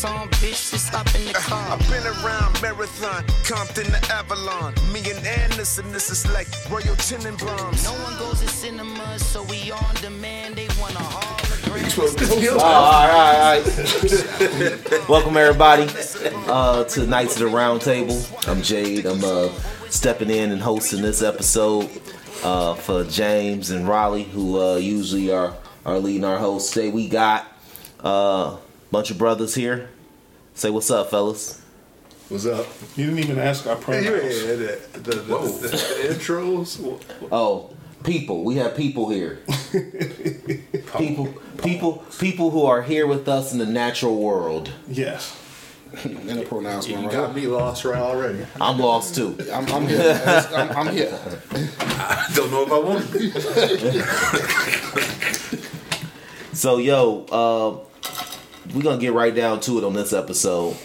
[0.00, 1.72] get a on, bitch, just stop in the car.
[1.72, 4.74] I've been around Marathon, Compton to Avalon.
[4.92, 7.84] Me and Anderson, this is like Royal Tenenbaums.
[7.84, 12.52] No one goes to cinema, so we on demand, they want a hologram.
[12.52, 15.08] All right, all right.
[15.08, 15.88] Welcome everybody
[16.48, 18.20] uh, to Knights of the Round Table.
[18.46, 19.06] I'm Jade.
[19.06, 19.48] I'm uh,
[19.88, 21.90] stepping in and hosting this episode
[22.44, 26.72] uh, for James and Raleigh, who uh, usually are are leading our hosts.
[26.72, 27.46] Today we got
[28.00, 28.56] a uh,
[28.90, 29.90] bunch of brothers here.
[30.58, 31.62] Say what's up, fellas.
[32.28, 32.66] What's up?
[32.96, 34.10] You didn't even ask our Yeah, pronouns.
[34.10, 36.80] the, the, the, the, the intros.
[37.30, 37.70] Oh,
[38.02, 38.42] people.
[38.42, 39.38] We have people here.
[40.98, 44.72] people, people, people who are here with us in the natural world.
[44.88, 45.36] Yes.
[46.04, 48.44] And the pronouns You going right got me lost right already.
[48.60, 49.38] I'm lost too.
[49.52, 50.20] I'm, I'm here.
[50.54, 51.16] I'm, I'm here.
[51.78, 53.08] I don't know if I want
[55.52, 55.58] to.
[56.52, 57.87] So yo, uh,
[58.74, 60.76] we're gonna get right down to it on this episode.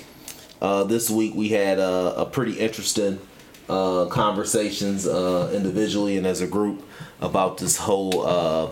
[0.61, 3.19] Uh, this week we had uh, a pretty interesting
[3.67, 6.87] uh, conversations uh, individually and as a group
[7.19, 8.69] about this whole uh,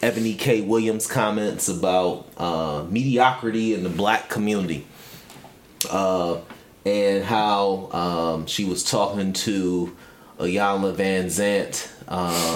[0.00, 0.60] Eboni K.
[0.60, 4.86] Williams comments about uh, mediocrity in the black community,
[5.90, 9.96] and how um, she was talking to
[10.38, 11.88] Iyanla Vanzant,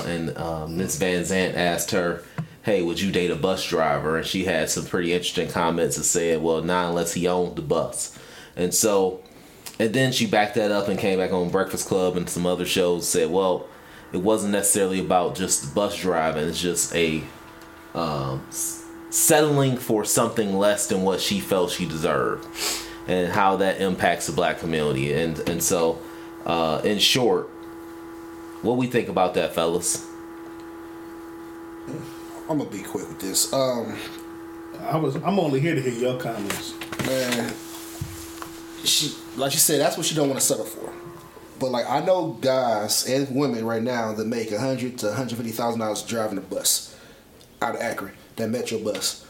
[0.07, 2.23] and Miss Vanzant asked her,
[2.69, 6.05] "Hey, would you date a bus driver?" And she had some pretty interesting comments and
[6.05, 8.13] said, "Well, not unless he owned the bus."
[8.57, 9.21] And so,
[9.79, 12.67] and then she backed that up and came back on Breakfast Club and some other
[12.67, 13.09] shows.
[13.09, 13.67] Said, "Well,
[14.13, 16.47] it wasn't necessarily about just the bus driving.
[16.47, 17.23] It's just a
[17.95, 18.47] um,
[19.09, 22.47] settling for something less than what she felt she deserved,
[23.07, 26.01] and how that impacts the black community." And and so,
[26.45, 27.49] uh, in short,
[28.61, 30.05] what we think about that, fellas?
[32.49, 33.53] I'm gonna be quick with this.
[33.53, 33.97] Um,
[34.81, 35.17] I was.
[35.17, 36.73] I'm only here to hear your comments.
[37.07, 37.53] man,
[38.85, 40.93] she like she said, that's what she don't want to settle for.
[41.59, 45.37] But like I know guys and women right now that make a hundred to hundred
[45.37, 46.97] fifty thousand dollars driving a bus
[47.61, 49.25] out of Akron, that Metro bus.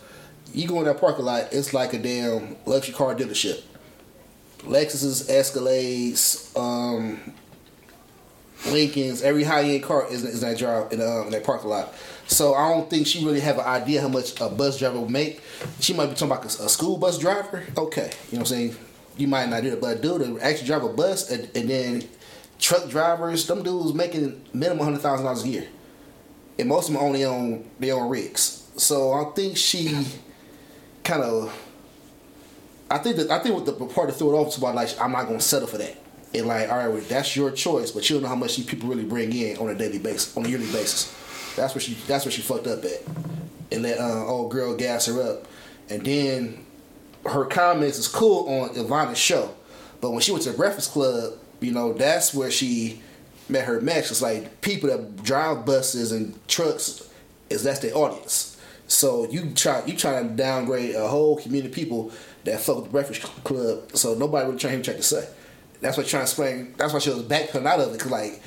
[0.52, 3.62] You go in that parking lot, it's like a damn luxury car dealership.
[4.60, 7.34] Lexuses, Escalades, um,
[8.70, 11.68] Lincolns, every high end car is, is in that drive in, um, in that parking
[11.70, 11.94] lot.
[12.28, 15.08] So I don't think she really have an idea how much a bus driver will
[15.08, 15.40] make.
[15.80, 17.64] She might be talking about a, school bus driver.
[17.76, 18.76] Okay, you know what I'm saying.
[19.16, 21.68] You might not do it, but a dude that actually drive a bus and, and
[21.68, 22.08] then
[22.58, 25.68] truck drivers, them dudes making minimum hundred thousand dollars a year,
[26.58, 28.70] and most of them only on they own rigs.
[28.76, 30.06] So I think she
[31.04, 31.64] kind of.
[32.90, 34.90] I think that I think what the part to throw it off to about like
[35.00, 35.96] I'm not gonna settle for that.
[36.34, 38.66] And like, all right, well, that's your choice, but you don't know how much these
[38.66, 41.14] people really bring in on a daily basis, on a yearly basis.
[41.58, 43.02] That's what she that's what she fucked up at.
[43.70, 45.46] And let uh, old girl gas her up.
[45.90, 46.64] And then
[47.26, 49.54] her comments is cool on Iyanla's show.
[50.00, 53.02] But when she went to the Breakfast Club, you know, that's where she
[53.48, 54.10] met her match.
[54.10, 57.08] It's like people that drive buses and trucks
[57.50, 58.56] is that's their audience.
[58.86, 62.12] So you try you trying to downgrade a whole community of people
[62.44, 63.96] that fuck with the Breakfast Club.
[63.96, 65.28] So nobody really trying to you to say.
[65.80, 66.74] That's what trying to explain.
[66.76, 68.00] That's why she was backpedaling out of it.
[68.00, 68.40] Cause like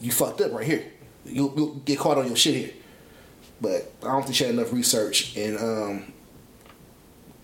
[0.00, 0.84] you fucked up right here.
[1.24, 2.70] You you'll get caught on your shit here.
[3.60, 6.12] But I don't think she had enough research and um,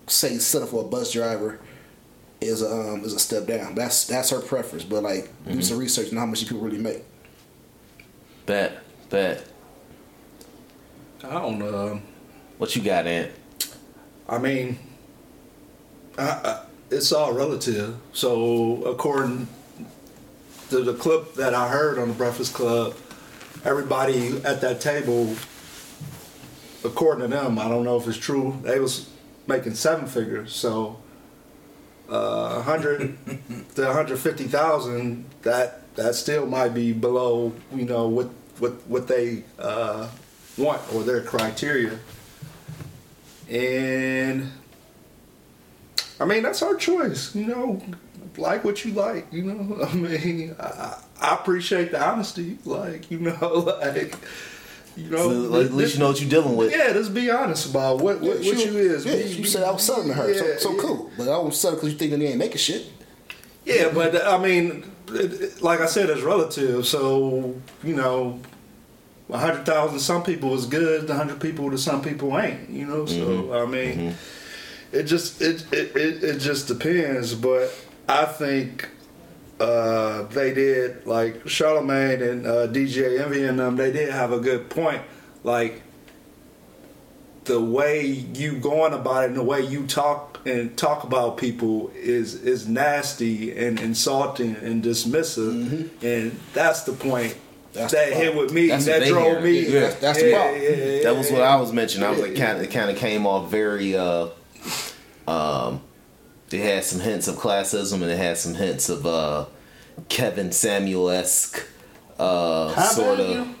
[0.07, 1.59] say settle for a bus driver
[2.41, 3.75] is a, um, is a step down.
[3.75, 4.83] That's that's her preference.
[4.83, 7.03] But like do some research and how much these people really make.
[8.45, 9.45] Bet, bet.
[11.23, 12.01] I don't know.
[12.57, 13.31] What you got, Ant?
[14.29, 14.79] I mean,
[16.17, 17.97] I, I, it's all relative.
[18.13, 19.47] So according
[20.69, 22.95] to the clip that I heard on the Breakfast Club,
[23.67, 25.35] everybody at that table,
[26.85, 29.09] according to them, I don't know if it's true, they was
[29.45, 30.55] making seven figures.
[30.55, 30.97] So
[32.09, 33.17] uh, 100
[33.75, 38.29] to 150,000, that that still might be below, you know, what
[38.59, 40.07] what what they uh,
[40.57, 41.99] want or their criteria.
[43.49, 44.51] And
[46.19, 47.81] I mean, that's our choice, you know.
[48.37, 49.83] Like what you like, you know.
[49.89, 54.15] I mean, I, I appreciate the honesty, like you know, like
[54.95, 55.49] you know.
[55.49, 56.71] So, at least you know what you're dealing with.
[56.71, 59.05] Yeah, just be honest about what what, what She- you is.
[59.05, 60.81] Yeah, Be- you said I was selling to her, so, Yeah, so yeah.
[60.81, 61.11] cool.
[61.17, 62.85] But I won't sell because you think that they ain't making shit.
[63.65, 64.89] Yeah, but I mean,
[65.61, 66.87] like I said, it's relative.
[66.87, 68.39] So you know,
[69.29, 71.09] a hundred thousand some people is good.
[71.09, 72.69] A hundred people to some people ain't.
[72.69, 73.53] You know, so mm-hmm.
[73.53, 74.95] I mean, mm-hmm.
[74.95, 77.35] it just it, it it it just depends.
[77.35, 77.73] But
[78.09, 78.89] I think
[79.59, 83.75] uh, they did like Charlemagne and uh, DJ Envy and them.
[83.75, 85.01] They did have a good point.
[85.43, 85.81] Like
[87.45, 91.91] the way you going about it and the way you talk and talk about people
[91.95, 97.35] is is nasty and insulting and dismissive, and that's the point.
[97.73, 98.67] That's the that hit with me.
[98.67, 99.41] That's that drove hear.
[99.41, 99.59] me.
[99.65, 99.71] Yeah.
[99.81, 101.03] That's- that's the problem.
[101.03, 102.07] That was what I was mentioning.
[102.07, 103.95] I was like, kind of, it kind of came off very.
[103.95, 104.27] uh
[105.27, 105.81] um
[106.51, 109.45] It had some hints of classism and it had some hints of uh
[110.09, 111.65] Kevin Samuels esque,
[112.19, 113.55] uh, sort of.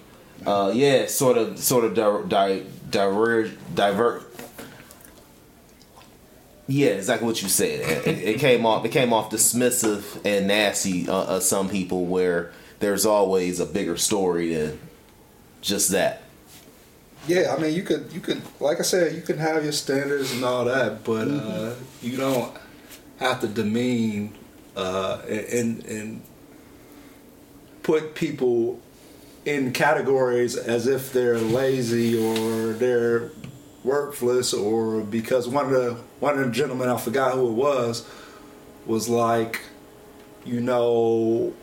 [0.45, 4.23] Uh, yeah, sort of, sort of di- di- diver- divert.
[6.67, 8.05] Yeah, exactly what you said.
[8.07, 8.85] It, it came off.
[8.85, 11.07] It came off dismissive and nasty.
[11.09, 14.79] Uh, uh, some people where there's always a bigger story than
[15.61, 16.21] just that.
[17.27, 20.31] Yeah, I mean, you could, you could, like I said, you can have your standards
[20.33, 22.55] and all that, but uh, you don't
[23.19, 24.35] have to demean
[24.75, 26.21] uh, and and
[27.83, 28.79] put people
[29.45, 33.31] in categories as if they're lazy or they're
[33.83, 38.05] worthless or because one of the one of the gentlemen I forgot who it was
[38.85, 39.61] was like,
[40.45, 41.53] you know,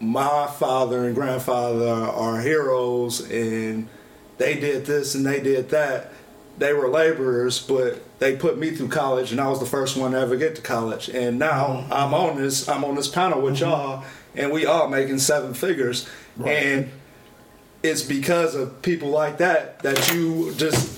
[0.00, 3.88] my father and grandfather are heroes and
[4.38, 6.12] they did this and they did that.
[6.58, 10.12] They were laborers, but they put me through college and I was the first one
[10.12, 11.08] to ever get to college.
[11.08, 11.92] And now mm-hmm.
[11.92, 13.64] I'm on this I'm on this panel with mm-hmm.
[13.64, 14.04] y'all
[14.34, 16.08] and we all making seven figures.
[16.44, 16.90] And
[17.82, 20.96] it's because of people like that that you just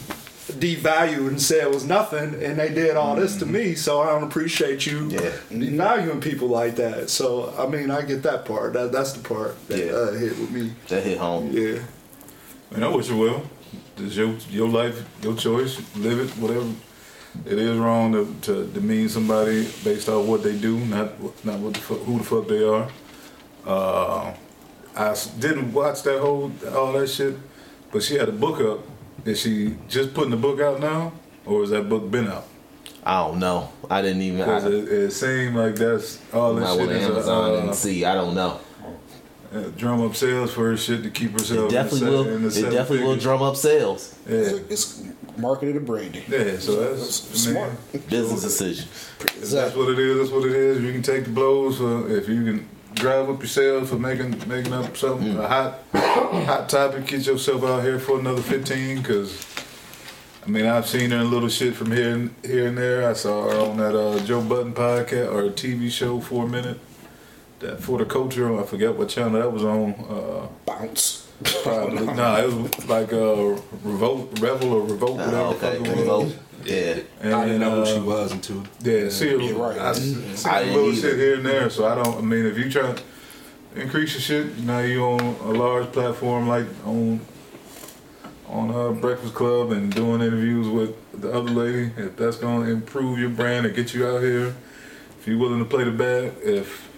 [0.50, 3.55] devalued and said it was nothing and they did all this to mm-hmm.
[3.55, 5.31] me so i don't appreciate you Yeah.
[5.50, 9.55] devaluing people like that so i mean i get that part that, that's the part
[9.69, 9.93] that Yeah.
[9.93, 11.52] uh, hit with me That hit home.
[11.52, 11.78] yeah
[12.75, 13.43] And I wish you well.
[13.99, 15.81] It's your your life, your choice.
[15.96, 16.69] Live it, whatever.
[17.46, 21.12] It is wrong to, to demean somebody based off what they do, not
[21.44, 22.88] not what the fuck, who the fuck they are.
[23.66, 24.34] Uh,
[24.96, 27.36] I s- didn't watch that whole all that shit,
[27.92, 28.84] but she had a book up.
[29.24, 31.12] Is she just putting the book out now,
[31.46, 32.46] or is that book been out?
[33.04, 33.70] I don't know.
[33.90, 34.40] I didn't even.
[34.42, 37.50] I, Because it, it seemed like that's all I this shit went to is Amazon
[37.50, 38.04] a, and uh, see.
[38.04, 38.60] I don't know.
[39.54, 41.70] uh, drum up sales for her shit to keep herself.
[41.70, 42.28] It definitely in the, will.
[42.36, 44.14] in the It seven definitely will drum up sales.
[44.28, 44.36] Yeah,
[44.68, 45.02] It's
[45.38, 46.22] marketed and branding.
[46.28, 46.58] yeah.
[46.58, 48.08] So that's It's I smart.
[48.08, 48.88] Business decision.
[49.20, 50.18] If that's what it is.
[50.18, 50.82] That's what it is.
[50.82, 54.72] You can take the blows for if you can drive up yourself for making making
[54.72, 57.06] up something a hot hot topic.
[57.06, 58.98] Get yourself out here for another fifteen.
[58.98, 59.46] Because
[60.44, 63.08] I mean, I've seen her in little shit from here and here and there.
[63.08, 66.48] I saw her on that uh, Joe Budden podcast or a TV show for a
[66.48, 66.78] minute.
[67.60, 68.58] That for the culture.
[68.58, 69.92] I forget what channel that was on.
[70.08, 71.19] Uh, Bounce.
[71.62, 75.19] Probably nah, it was like uh, revolt, revel or revolt.
[75.19, 76.00] whatever Oh, the okay.
[76.00, 76.37] Revolt.
[76.64, 77.00] Yeah.
[77.22, 79.78] And, i didn't know who uh, she was until yeah, see, Yeah, right.
[79.78, 81.70] I, see I a didn't little shit here and there.
[81.70, 82.19] So I don't.
[82.19, 83.02] I mean, if you try to
[83.81, 87.20] increase your shit, now you on a large platform like on
[88.46, 91.92] on uh, Breakfast Club and doing interviews with the other lady.
[91.97, 94.54] If that's gonna improve your brand and get you out here,
[95.18, 96.88] if you're willing to play the bad, if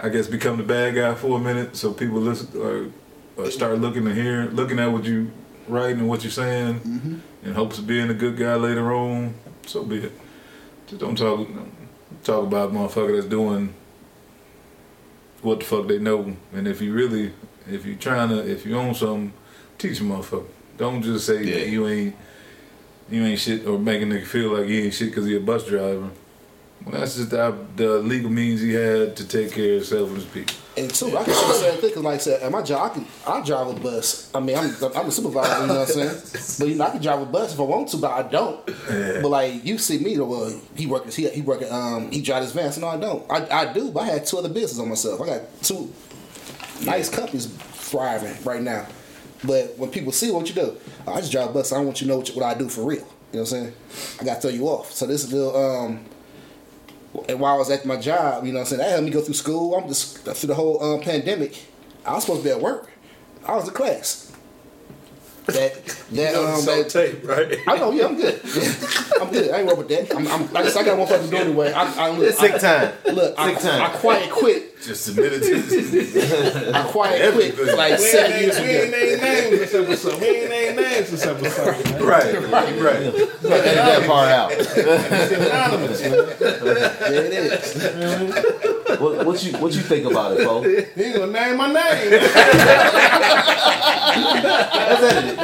[0.00, 2.90] I guess become the bad guy for a minute, so people listen or,
[3.36, 5.30] or start looking and hear, looking at what you
[5.68, 7.18] writing and what you're saying, mm-hmm.
[7.44, 9.34] in hopes of being a good guy later on.
[9.66, 10.12] So be it.
[10.86, 11.48] Just don't talk
[12.22, 13.74] talk about a motherfucker that's doing
[15.42, 16.36] what the fuck they know.
[16.52, 17.32] And if you really,
[17.70, 19.32] if you're trying to, if you own something,
[19.78, 20.46] teach a motherfucker.
[20.76, 21.54] Don't just say Yeah.
[21.58, 22.16] that you ain't
[23.10, 25.40] you ain't shit or make a nigga feel like he ain't shit because he a
[25.40, 26.10] bus driver.
[26.84, 30.16] Well, that's just the, the legal means he had to take care of himself and
[30.18, 30.54] his people.
[30.76, 31.94] And two, I can say the same thing.
[31.94, 34.30] Cause like I said, at my job, I can I drive a bus.
[34.34, 35.60] I mean, I'm I'm a supervisor.
[35.62, 36.56] You know what I'm saying?
[36.58, 38.66] But you know, I can drive a bus if I want to, but I don't.
[38.66, 41.12] But like you see me, well, he working.
[41.12, 41.70] He he working.
[41.72, 42.72] Um, he drive his van.
[42.72, 43.24] So no, I don't.
[43.30, 45.20] I, I do, but I had two other businesses on myself.
[45.20, 45.92] I got two
[46.82, 48.86] nice companies thriving right now.
[49.44, 50.76] But when people see what you do,
[51.06, 51.70] I just drive a bus.
[51.72, 52.98] I don't want you to know what, you- what I do for real.
[52.98, 53.74] You know what I'm saying?
[54.20, 54.90] I got to throw you off.
[54.92, 56.04] So this is the um.
[57.28, 59.10] And while I was at my job, you know what I'm saying, that helped me
[59.10, 59.74] go through school.
[59.76, 61.56] I'm just through the whole um, pandemic.
[62.04, 62.90] I was supposed to be at work.
[63.46, 64.32] I was in class.
[65.46, 68.40] That that um so that, tape right I know, yeah, I'm good.
[69.20, 69.50] I'm good.
[69.50, 70.16] I ain't worried with that.
[70.16, 71.70] I'm, I'm like I said, I got one fucking do anyway.
[71.70, 72.94] I, I look, It's sick time.
[73.06, 73.82] I, look, I, Sick time.
[73.82, 74.73] I quiet quit.
[74.84, 77.76] Just admit it to I quiet quit Everything.
[77.76, 78.98] like We seven ain't, years we ain't ago.
[78.98, 80.20] named names this episode.
[80.20, 81.84] We ain't named names this episode.
[81.90, 82.02] Man.
[82.04, 82.96] Right, right.
[83.06, 84.52] Edit that part out.
[84.52, 86.10] It's anonymous, man.
[86.38, 89.00] There it is.
[89.00, 90.62] What, what you what you think about it, Bo?
[90.62, 92.10] He ain't gonna name my name.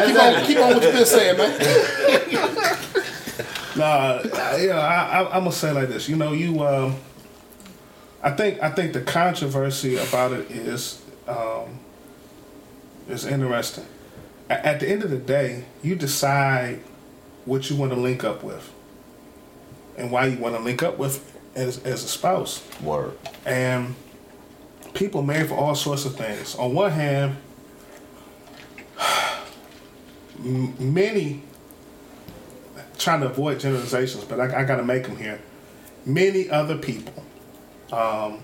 [0.06, 2.76] Keep on, keep on what you been saying, man.
[3.76, 6.08] Nah, I- you know, I, I, I'm gonna say like this.
[6.08, 6.96] You know, you um,
[8.22, 11.78] I think I think the controversy about it is um,
[13.08, 13.86] is interesting.
[14.48, 16.80] At the end of the day, you decide
[17.44, 18.72] what you want to link up with,
[19.96, 22.62] and why you want to link up with as as a spouse.
[22.82, 23.16] Word.
[23.46, 23.94] And
[24.92, 26.54] people marry for all sorts of things.
[26.56, 27.36] On one hand,
[30.38, 31.42] many
[33.00, 35.40] trying to avoid generalizations, but I, I got to make them here.
[36.04, 37.24] Many other people,
[37.92, 38.42] um,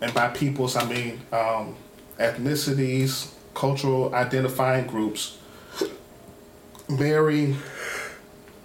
[0.00, 1.76] and by peoples I mean um,
[2.18, 5.38] ethnicities, cultural identifying groups,
[6.88, 7.54] marry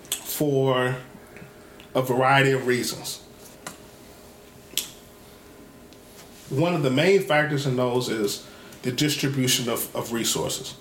[0.10, 0.96] for
[1.96, 3.24] a variety of reasons.
[6.58, 8.46] one of the main factors in those is
[8.84, 10.76] the distribution of, of resources.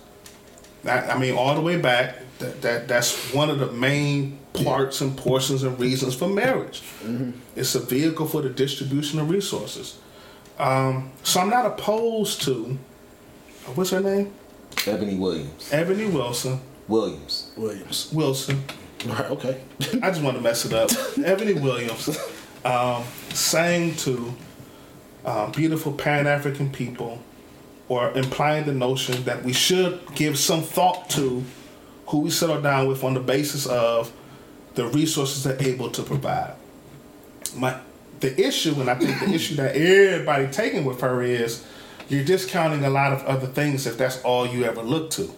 [0.84, 5.00] That, I mean, all the way back, that, that that's one of the main parts
[5.00, 6.82] and portions and reasons for marriage.
[7.56, 9.98] It's a vehicle for the distribution of resources.
[10.58, 12.78] Um, so I'm not opposed to,
[13.74, 14.32] what's her name?
[14.76, 15.70] Eboni Williams.
[15.70, 16.60] Eboni Wilson.
[16.88, 17.52] Williams.
[17.56, 18.10] Williams.
[18.12, 18.62] Wilson.
[19.08, 19.60] All right, okay.
[20.02, 20.90] I just want to mess it up.
[21.16, 22.18] Eboni Williams
[22.64, 24.34] um, sang to
[25.24, 27.20] uh, beautiful Pan African people,
[27.88, 31.44] or implying the notion that we should give some thought to
[32.06, 34.12] who we settle down with on the basis of
[34.74, 36.54] the resources they're able to provide.
[37.56, 37.78] My
[38.20, 41.64] the issue, and I think the issue that everybody taking with her is
[42.08, 45.30] you're discounting a lot of other things if that's all you ever look to.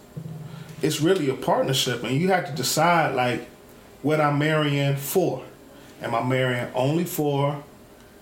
[0.83, 3.49] It's really a partnership, and you have to decide like
[4.03, 5.43] what I'm marrying for.
[6.03, 7.63] Am I marrying only for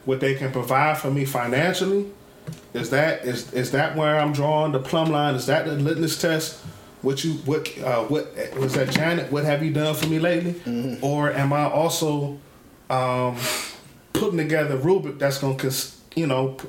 [0.04, 2.11] what they can provide for me financially?
[2.73, 5.35] Is that is is that where I'm drawing the plumb line?
[5.35, 6.61] Is that the litmus test?
[7.02, 9.30] What you what uh, what was that Janet?
[9.32, 10.99] What have you done for me lately?
[11.02, 12.38] Or am I also
[12.88, 13.37] um,
[14.12, 15.73] putting together a rubric that's going to
[16.14, 16.68] you know p-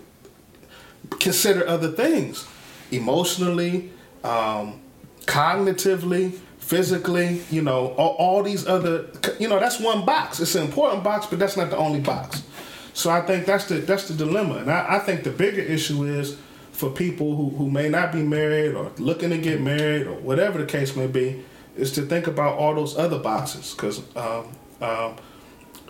[1.19, 2.47] consider other things
[2.91, 3.91] emotionally,
[4.23, 4.79] um,
[5.25, 9.07] cognitively, physically, you know, all, all these other,
[9.39, 10.39] you know, that's one box.
[10.39, 12.43] It's an important box, but that's not the only box.
[12.93, 16.03] So I think that's the that's the dilemma, and I, I think the bigger issue
[16.03, 16.37] is
[16.73, 20.59] for people who, who may not be married or looking to get married or whatever
[20.59, 21.43] the case may be,
[21.77, 24.51] is to think about all those other boxes because um,
[24.81, 25.15] um,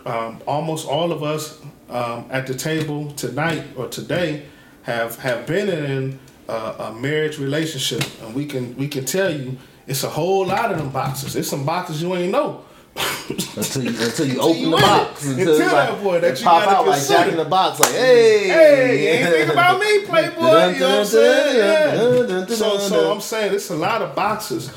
[0.06, 4.46] um, almost all of us um, at the table tonight or today
[4.82, 9.56] have have been in a, a marriage relationship, and we can we can tell you
[9.86, 11.32] it's a whole lot of them boxes.
[11.32, 12.64] There's some boxes you ain't know.
[12.96, 15.26] Until you until you open you the box.
[15.26, 17.06] Until Until that boy that you pop out like.
[17.06, 20.74] Jack in the Box, like hey, Hey, you ain't think about me, Playboy.
[20.74, 22.28] You know what I'm saying?
[22.28, 22.46] Yeah.
[22.46, 24.70] So, so I'm saying it's a lot of boxes.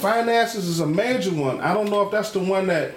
[0.00, 1.60] Finances is a major one.
[1.60, 2.92] I don't know if that's the one that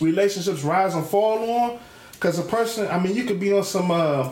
[0.00, 1.78] relationships rise and fall on.
[2.12, 4.30] Because a person, I mean, you could be on some uh,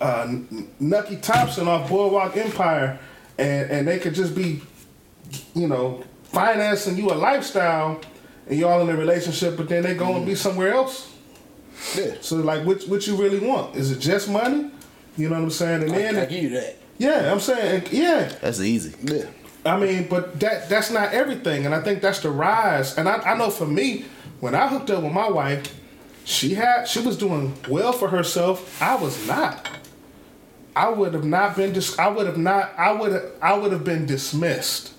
[0.00, 0.36] uh,
[0.80, 2.98] Nucky Thompson off Boardwalk Empire,
[3.36, 4.62] and and they could just be,
[5.54, 8.00] you know, financing you a lifestyle,
[8.46, 10.36] and y'all in a relationship, but then they go and be mm.
[10.36, 11.12] somewhere else.
[11.96, 12.14] Yeah.
[12.20, 13.76] So like, what what you really want?
[13.76, 14.70] Is it just money?
[15.16, 15.82] You know what I'm saying?
[15.82, 16.76] And I, then I give you that.
[16.98, 18.32] yeah, I'm saying yeah.
[18.40, 18.94] That's easy.
[19.02, 19.26] Yeah.
[19.64, 22.96] I mean, but that that's not everything, and I think that's the rise.
[22.96, 24.04] And I, I know for me,
[24.40, 25.74] when I hooked up with my wife,
[26.24, 28.80] she had she was doing well for herself.
[28.82, 29.68] I was not.
[30.76, 31.72] I would have not been.
[31.72, 32.72] Dis- I would have not.
[32.78, 33.32] I would.
[33.42, 34.94] I would have been dismissed.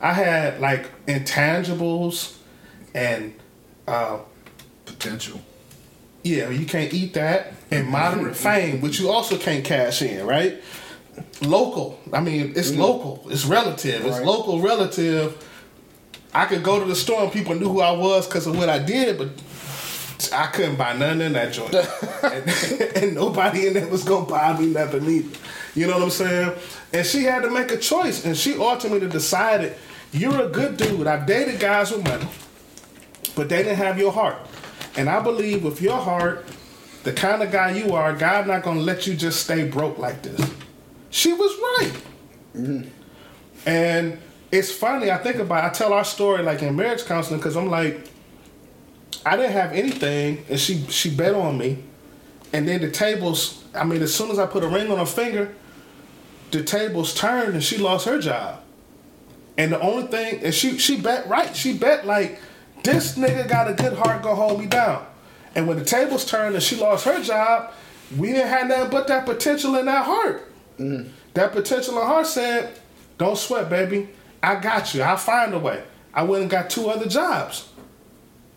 [0.00, 2.36] I had like intangibles,
[2.94, 3.34] and
[3.86, 4.18] uh,
[4.86, 5.40] Potential.
[6.22, 7.54] yeah, you can't eat that.
[7.70, 10.62] And moderate fame, which you also can't cash in, right?
[11.42, 12.00] Local.
[12.12, 13.26] I mean, it's local.
[13.30, 14.06] It's relative.
[14.06, 15.44] It's local relative.
[16.32, 18.68] I could go to the store and people knew who I was because of what
[18.68, 19.28] I did, but
[20.32, 21.74] I couldn't buy nothing in that joint.
[22.22, 25.38] and, and nobody in there was going to buy me nothing either.
[25.74, 26.54] You know what I'm saying?
[26.92, 28.24] And she had to make a choice.
[28.24, 29.76] And she ultimately decided,
[30.12, 31.06] you're a good dude.
[31.06, 32.28] I've dated guys with money
[33.38, 34.36] but they didn't have your heart.
[34.96, 36.44] And I believe with your heart,
[37.04, 40.22] the kind of guy you are, God not gonna let you just stay broke like
[40.22, 40.40] this.
[41.10, 41.92] She was right.
[42.56, 42.88] Mm-hmm.
[43.64, 44.18] And
[44.50, 47.70] it's funny, I think about I tell our story like in marriage counseling, because I'm
[47.70, 48.08] like,
[49.24, 51.78] I didn't have anything, and she she bet on me.
[52.52, 55.06] And then the tables, I mean, as soon as I put a ring on her
[55.06, 55.54] finger,
[56.50, 58.62] the tables turned and she lost her job.
[59.58, 61.54] And the only thing, and she she bet right.
[61.54, 62.40] She bet like
[62.84, 65.04] this nigga got a good heart, gonna hold me down.
[65.54, 67.72] And when the tables turned and she lost her job,
[68.16, 70.48] we didn't have nothing but that potential in that heart.
[70.78, 71.10] Mm-hmm.
[71.34, 72.78] That potential in her heart said,
[73.18, 74.08] "Don't sweat, baby.
[74.40, 75.02] I got you.
[75.02, 75.82] I'll find a way."
[76.14, 77.68] I went and got two other jobs.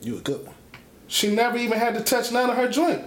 [0.01, 0.55] You a good one.
[1.07, 3.03] She never even had to touch none of her joint.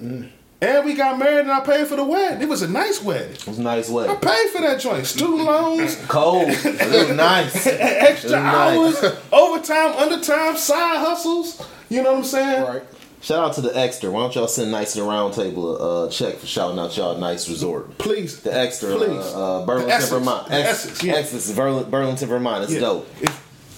[0.00, 0.30] Mm.
[0.62, 2.40] And we got married and I paid for the wedding.
[2.40, 3.32] It was a nice wedding.
[3.32, 4.12] It was a nice wedding.
[4.16, 5.04] I paid for that joint.
[5.06, 6.48] Student loans, Cold.
[6.48, 6.64] It
[7.08, 7.66] was nice.
[7.66, 9.02] extra Nice.
[9.02, 11.60] hours, overtime, undertime, side hustles.
[11.88, 12.62] You know what I'm saying?
[12.64, 12.82] Right.
[13.20, 14.10] Shout out to the Extra.
[14.10, 16.96] Why don't y'all send Nice to the Round Table a uh, check for shouting out
[16.96, 17.96] y'all nice resort?
[17.98, 18.40] Please.
[18.40, 19.10] The Extra, Please.
[19.10, 20.10] uh, uh, Burlington, The Essex.
[20.12, 20.48] Vermont.
[20.48, 21.12] The Ex- Essex, yeah.
[21.14, 22.64] Essex, Burlington, Vermont.
[22.64, 22.80] It's Yeah.
[22.80, 23.08] dope.
[23.20, 23.30] It-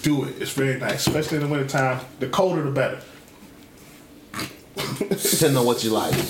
[0.03, 0.35] do it.
[0.39, 1.99] It's very nice, especially in the wintertime.
[2.21, 2.99] The colder, the better.
[4.77, 6.15] Depending on what you like.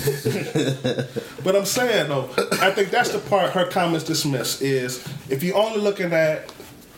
[1.43, 5.55] But I'm saying though, I think that's the part her comments dismiss is if you're
[5.57, 6.51] only looking at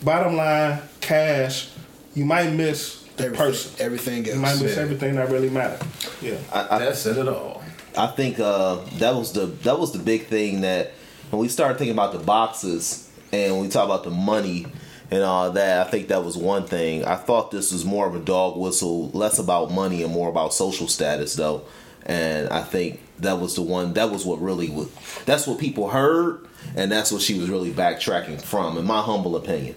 [0.03, 1.69] bottom line cash,
[2.15, 3.85] you might miss the Everything, person.
[3.85, 4.83] everything You might miss Yeah.
[4.83, 5.81] everything that really matters.
[6.21, 6.37] Yeah.
[6.53, 7.61] I said it all.
[7.97, 10.93] I think uh, that was the that was the big thing that
[11.31, 14.65] when we started thinking about the boxes and we talk about the money
[15.11, 15.87] and all that.
[15.87, 17.05] I think that was one thing.
[17.05, 20.53] I thought this was more of a dog whistle, less about money and more about
[20.53, 21.63] social status, though.
[22.05, 23.93] And I think that was the one.
[23.93, 24.89] That was what really was.
[25.25, 29.35] That's what people heard, and that's what she was really backtracking from, in my humble
[29.35, 29.75] opinion.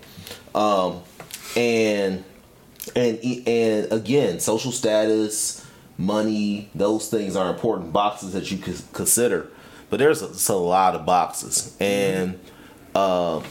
[0.55, 1.03] Um,
[1.57, 2.25] and
[2.95, 5.67] and and again, social status,
[5.99, 9.49] money, those things are important boxes that you could consider.
[9.89, 12.39] But there's a, a lot of boxes, and
[12.95, 13.43] uh,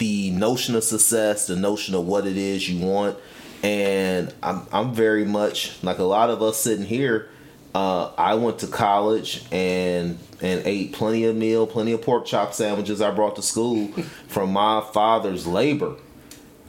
[0.00, 3.18] the notion of success, the notion of what it is you want,
[3.62, 7.28] and I'm I'm very much like a lot of us sitting here.
[7.74, 12.54] Uh, I went to college and and ate plenty of meal, plenty of pork chop
[12.54, 13.88] sandwiches I brought to school
[14.28, 15.96] from my father's labor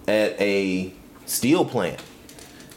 [0.08, 0.94] at a
[1.26, 2.02] steel plant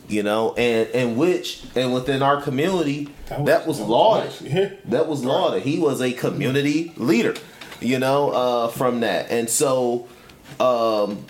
[0.07, 0.55] you know?
[0.55, 4.33] And and which and within our community that was, lauded.
[4.43, 4.71] Yeah.
[4.85, 5.63] that was lauded.
[5.63, 7.35] He was a community leader
[7.81, 9.31] you know uh from that.
[9.31, 10.07] And so
[10.61, 11.25] um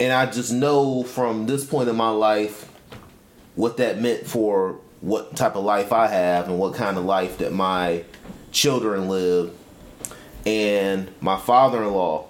[0.00, 2.70] and i just know from this point in my life
[3.54, 7.38] what that meant for what type of life i have and what kind of life
[7.38, 8.02] that my
[8.52, 9.52] children live
[10.46, 12.26] and my father-in-law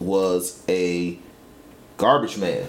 [0.00, 1.18] was a
[1.96, 2.66] garbage man.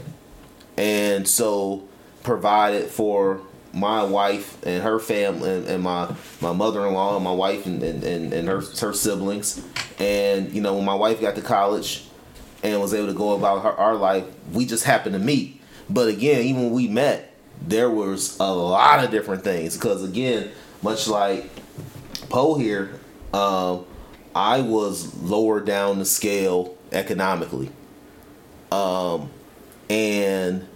[0.78, 1.88] And so
[2.24, 3.42] provided for
[3.74, 8.34] my wife and her family and, and my my mother-in-law and my wife and, and,
[8.34, 9.66] and her her siblings.
[10.00, 12.06] And you know when my wife got to college
[12.72, 15.62] and was able to go about her, our life we just happened to meet.
[15.90, 19.76] But again even when we met there was a lot of different things.
[19.76, 20.52] Because again
[20.82, 21.50] much like
[22.30, 23.00] Poe here
[23.34, 23.86] um,
[24.34, 27.70] I was lower down the scale economically.
[28.72, 29.30] Um,
[29.90, 30.68] and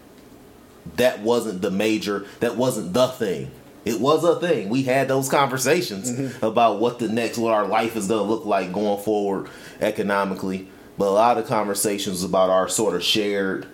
[0.96, 3.52] that wasn't the major that wasn't the thing.
[3.86, 4.70] It was a thing.
[4.70, 8.46] We had those conversations about what the next what our life is going to look
[8.46, 9.50] like going forward
[9.82, 10.68] economically
[11.00, 13.66] but a lot of conversations about our sort of shared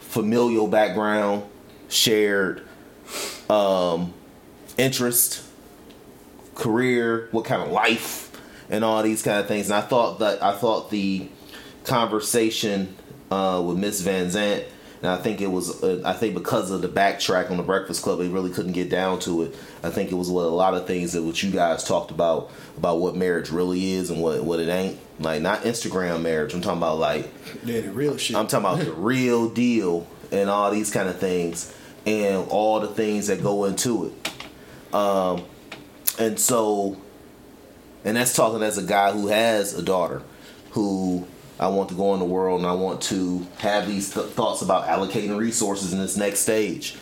[0.00, 1.44] familial background
[1.88, 2.66] shared
[3.48, 4.12] um
[4.76, 5.42] interest
[6.54, 8.30] career what kind of life
[8.68, 9.70] and all these kind of things.
[9.70, 11.28] And i thought that i thought the
[11.84, 12.94] conversation
[13.30, 14.64] uh, with Miss Vanzant,
[15.02, 18.02] and I think it was uh, I think because of the backtrack on the Breakfast
[18.02, 19.56] Club, they really couldn't get down to it.
[19.82, 22.50] I think it was what a lot of things that what you guys talked about
[22.76, 24.98] about what marriage really is and what what it ain't.
[25.20, 26.54] Like not Instagram marriage.
[26.54, 27.28] I'm talking about like
[27.64, 28.36] Yeah, the real shit.
[28.36, 31.74] I'm talking about the real deal and all these kind of things
[32.06, 34.94] and all the things that go into it.
[34.94, 35.44] Um,
[36.18, 36.96] and so,
[38.04, 40.22] and that's talking as a guy who has a daughter
[40.70, 41.26] who
[41.60, 44.62] I want to go in the world and I want to have these th- thoughts
[44.62, 46.96] about allocating resources in this next stage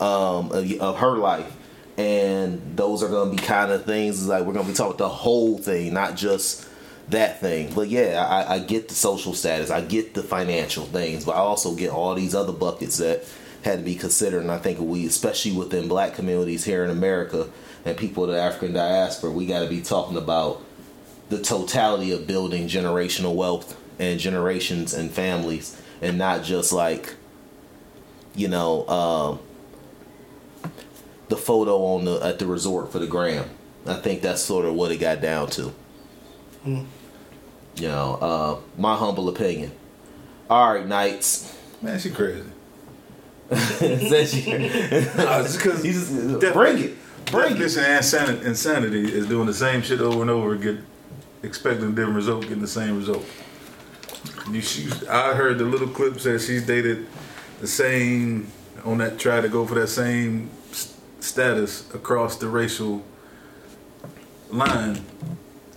[0.00, 1.56] um, of, of her life.
[1.96, 4.96] And those are going to be kind of things like we're going to be talking
[4.96, 6.68] the whole thing, not just
[7.08, 7.72] that thing.
[7.74, 11.38] But yeah, I, I get the social status, I get the financial things, but I
[11.38, 13.24] also get all these other buckets that
[13.62, 14.42] had to be considered.
[14.42, 17.48] And I think we, especially within black communities here in America
[17.84, 20.62] and people of the African diaspora, we got to be talking about
[21.28, 27.14] the totality of building generational wealth and generations and families and not just like
[28.34, 29.38] you know um,
[31.28, 33.48] the photo on the at the resort for the gram.
[33.86, 35.72] I think that's sort of what it got down to.
[36.64, 36.86] You
[37.88, 39.72] know uh, my humble opinion.
[40.50, 41.56] All right knights.
[41.80, 42.42] Man, she crazy.
[43.52, 45.82] Says you- No, it's because
[46.52, 46.96] bring it.
[47.30, 50.76] Bring Definition of insanity, insanity is doing the same shit over and over, get
[51.42, 53.24] expecting a different result, getting the same result.
[54.50, 57.06] You, she, I heard the little clip said she's dated
[57.60, 58.48] the same
[58.84, 63.04] on that try to go for that same s- status across the racial
[64.50, 65.00] line,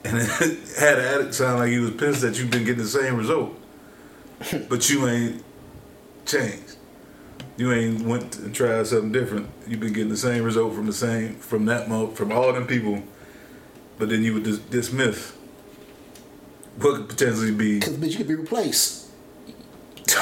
[0.03, 0.29] and it
[0.79, 3.53] had an addict sound like he was pissed that you've been getting the same result,
[4.69, 5.43] but you ain't
[6.25, 6.75] changed.
[7.57, 9.47] you ain't went and tried something different.
[9.67, 12.65] You've been getting the same result from the same from that mo from all them
[12.65, 13.03] people,
[13.99, 15.33] but then you would dis- dismiss
[16.77, 17.79] what could potentially be.
[17.79, 19.03] Because bitch, you could be replaced.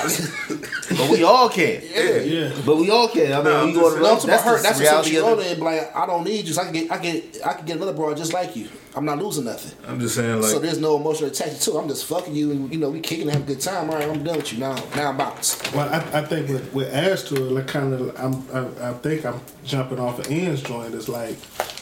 [0.90, 1.82] But we all can.
[1.94, 2.18] Yeah.
[2.20, 2.62] Yeah.
[2.66, 3.34] But we all can.
[3.34, 4.62] I mean, No, we I'm go to No, I'm that's about her.
[4.62, 5.60] That's what reality she of wrote it.
[5.60, 6.54] like, I don't need you.
[6.54, 8.70] So I can get, I get, I can get another broad just like you.
[8.96, 9.78] I'm not losing nothing.
[9.88, 11.72] I'm just saying, like, so there's no emotional attachment to.
[11.78, 11.82] it.
[11.82, 13.90] I'm just fucking you, and you know we kicking, and have a good time.
[13.90, 14.76] All right, I'm done with you now.
[14.96, 15.74] Now I'm bounced.
[15.74, 18.46] Well, I, I think with, with adds to it, like kind of, I'm,
[18.84, 20.94] I, I think I'm jumping off of Ian's joint.
[20.94, 21.40] Is like,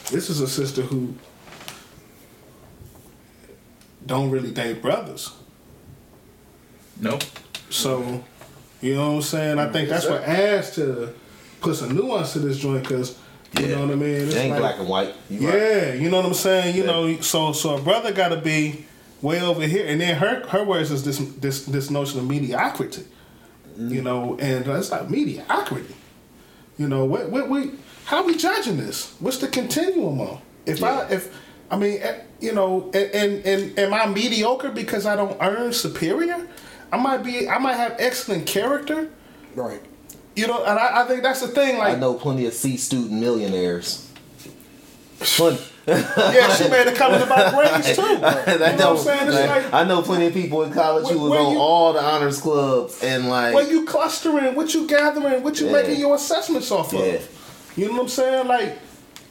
[0.09, 1.13] this is a sister who
[4.05, 5.31] don't really date brothers.
[6.99, 7.19] no,
[7.69, 8.23] So,
[8.81, 9.59] you know what I'm saying?
[9.59, 11.13] I think that's what adds to
[11.61, 13.17] put some nuance to this joint because
[13.57, 13.75] you Yeah.
[13.75, 14.15] know what I mean.
[14.29, 15.13] It ain't black and white.
[15.29, 15.57] You right.
[15.57, 16.75] Yeah, you know what I'm saying.
[16.75, 18.85] You know, so so a brother got to be
[19.21, 23.03] way over here, and then her her words is this this this notion of mediocrity.
[23.73, 23.93] Mm-hmm.
[23.93, 25.95] You know, and uh, it's like mediocrity.
[26.77, 27.71] You know, what what we
[28.05, 29.13] how we judging this?
[29.19, 30.41] What's the continuum on?
[30.65, 31.33] If I if
[31.71, 35.71] I mean, eh, you know, and, and and am I mediocre because I don't earn
[35.73, 36.47] superior?
[36.91, 37.47] I might be.
[37.47, 39.09] I might have excellent character.
[39.55, 39.81] Right.
[40.35, 41.77] You know, and I, I think that's the thing.
[41.77, 44.09] Like, I know plenty of C student millionaires.
[45.19, 45.61] Plenty.
[45.87, 48.01] yeah, she made a comment about grades too.
[48.11, 49.27] You know I what I'm know, saying?
[49.27, 51.59] It's like, like, I know plenty of people in college who Where- was on you-
[51.59, 55.71] all the honors clubs and like what you clustering, what you gathering, what you Yeah.
[55.73, 56.99] making your assessments off Yeah.
[56.99, 57.73] of.
[57.75, 58.47] You know what I'm saying?
[58.47, 58.77] Like,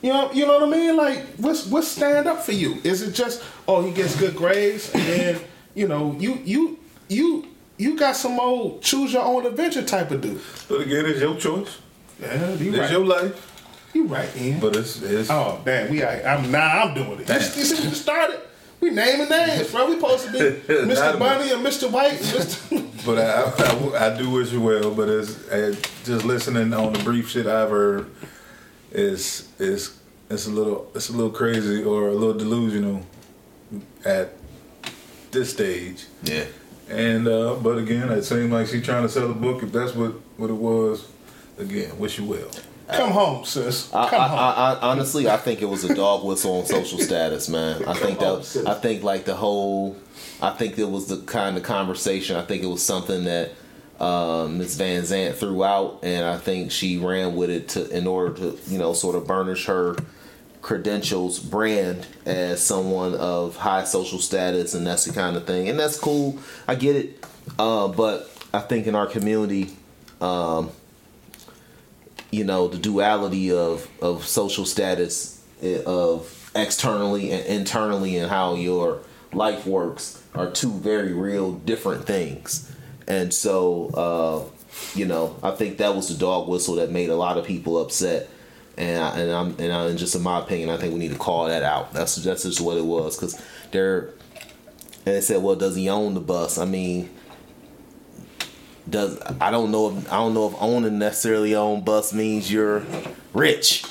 [0.03, 0.97] you know, you know what I mean?
[0.97, 2.81] Like, what's what's stand up for you?
[2.85, 5.41] Is it just oh he gets good grades and then
[5.75, 10.21] you know you you you you got some old choose your own adventure type of
[10.21, 10.41] dude?
[10.69, 11.79] but again, it's your choice.
[12.21, 12.91] Yeah, you It's right.
[12.91, 13.47] your life.
[13.95, 14.61] You right, Ian.
[14.61, 17.19] But it's it's Oh damn, we I'm now I'm doing it.
[17.21, 17.41] You, Damn.
[17.41, 18.41] you see, we started.
[18.81, 19.89] We naming names, bro.
[19.89, 20.39] We supposed to be
[20.73, 21.19] Mr.
[21.19, 21.91] Bunny and Mr.
[21.91, 22.13] White.
[22.13, 22.87] And Mr.
[23.05, 24.91] But I, I, I do wish you well.
[24.95, 28.07] But it's, uh just listening on the brief shit I've heard
[28.93, 29.99] is is
[30.29, 33.03] it's a little it's a little crazy or a little delusional
[34.05, 34.33] at
[35.31, 36.07] this stage.
[36.23, 36.45] yeah.
[36.89, 39.63] And uh, but again, it seemed like she's trying to sell a book.
[39.63, 41.07] If that's what what it was,
[41.57, 42.51] again, wish you well.
[42.93, 43.89] Come home, sis.
[43.91, 44.39] Come I, home.
[44.39, 47.85] I, I, honestly, I think it was a dog whistle on social status, man.
[47.85, 49.97] I think that I think like the whole,
[50.43, 52.35] I think it was the kind of conversation.
[52.35, 53.53] I think it was something that
[54.01, 54.79] uh, Ms.
[54.79, 58.79] Vanzant threw out, and I think she ran with it to in order to you
[58.79, 59.97] know sort of burnish her
[60.63, 65.69] credentials brand as someone of high social status and that's the kind of thing.
[65.69, 66.39] And that's cool.
[66.69, 67.25] I get it.
[67.59, 69.71] Uh, but i think in our community
[70.21, 70.71] um,
[72.31, 78.55] you know the duality of of social status eh, of externally and internally and how
[78.55, 79.01] your
[79.33, 82.70] life works are two very real different things
[83.11, 87.17] and so uh you know i think that was the dog whistle that made a
[87.17, 88.29] lot of people upset
[88.77, 91.13] and I, and I'm and, I, and just in my opinion, I think we need
[91.13, 91.93] to call that out.
[91.93, 93.41] That's that's just what it was because
[93.73, 94.15] they're
[95.07, 96.57] and they said, well, does he own the bus?
[96.57, 97.11] I mean,
[98.89, 102.83] does I don't know if I don't know if owning necessarily own bus means you're
[103.35, 103.85] rich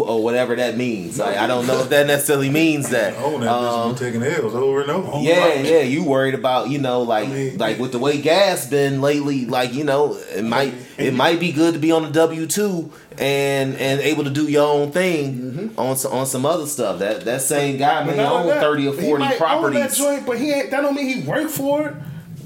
[0.00, 1.18] or whatever that means.
[1.18, 3.14] Like, I don't know if that necessarily means that.
[3.26, 5.18] Oh, that Um, taking L's over and over.
[5.22, 9.00] yeah, yeah, you worried about you know like mean- like with the way gas been
[9.00, 12.46] lately, like you know it might it might be good to be on the W
[12.46, 16.98] two and and able to do your own thing on some, on some other stuff.
[16.98, 19.96] That that same guy may own thirty or forty Own that properties.
[19.96, 20.70] joint, but he ain't.
[20.70, 21.94] That don't mean he worked for it.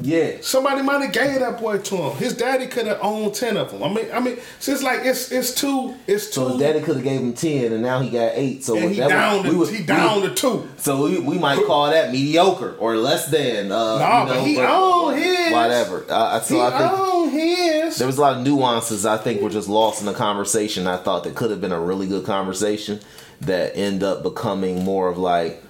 [0.02, 2.16] Yeah, Somebody might have gave that boy to him.
[2.16, 3.82] His daddy could have owned ten of them.
[3.82, 5.94] I mean, I mean, so it's like it's it's two.
[6.06, 6.32] It's two.
[6.32, 8.64] so his daddy could have gave him ten, and now he got eight.
[8.64, 9.42] So and he was- down.
[9.44, 10.66] we To, was- he we- down to two.
[10.78, 13.70] So we, we might call that mediocre or less than.
[13.70, 15.52] Uh, Nah, you know, but he own his.
[15.52, 16.06] Whatever.
[16.08, 17.98] Uh, so he I think own his.
[17.98, 20.86] there was a lot of nuances I think were just lost in the conversation.
[20.86, 23.00] I thought that could have been a really good conversation
[23.42, 25.62] that end up becoming more of like,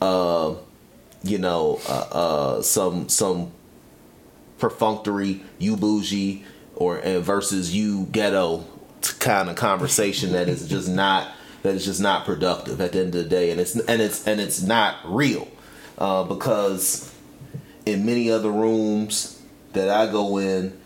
[0.00, 0.54] uh,
[1.22, 3.50] you know, uh, uh, some some
[4.58, 6.44] perfunctory you bougie
[6.76, 8.64] or uh, versus you ghetto
[9.18, 11.28] kind of conversation that is just not
[11.64, 14.26] that is just not productive at the end of the day, and it's and it's
[14.26, 15.48] and it's not real.
[15.96, 17.12] Uh, because
[17.86, 19.40] in many other rooms
[19.72, 20.78] that I go in,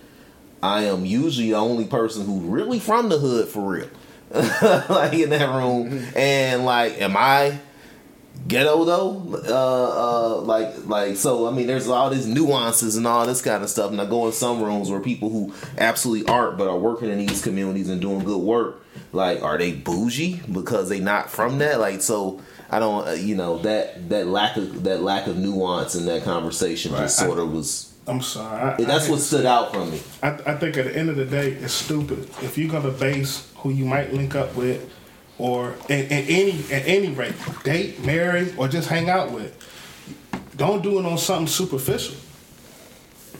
[0.62, 3.90] I am usually the only person who really from the hood for real.
[4.30, 7.58] like in that room, and like, am I
[8.48, 9.40] ghetto though?
[9.46, 13.62] Uh, uh, like, like, so I mean, there's all these nuances and all this kind
[13.62, 13.90] of stuff.
[13.90, 17.18] And I go in some rooms where people who absolutely aren't, but are working in
[17.18, 18.84] these communities and doing good work.
[19.12, 21.78] Like, are they bougie because they not from that?
[21.80, 25.94] Like, so I don't, uh, you know, that that lack of that lack of nuance
[25.94, 27.26] in that conversation just Right.
[27.26, 28.72] sort of was I'm sorry.
[28.72, 30.00] I, That's I, what stood out from me.
[30.22, 32.20] I, I think at the end of the day, it's stupid.
[32.42, 34.90] If you're gonna base who you might link up with,
[35.38, 39.54] or at, at any at any rate, date, marry, or just hang out with,
[40.56, 42.16] don't do it on something superficial.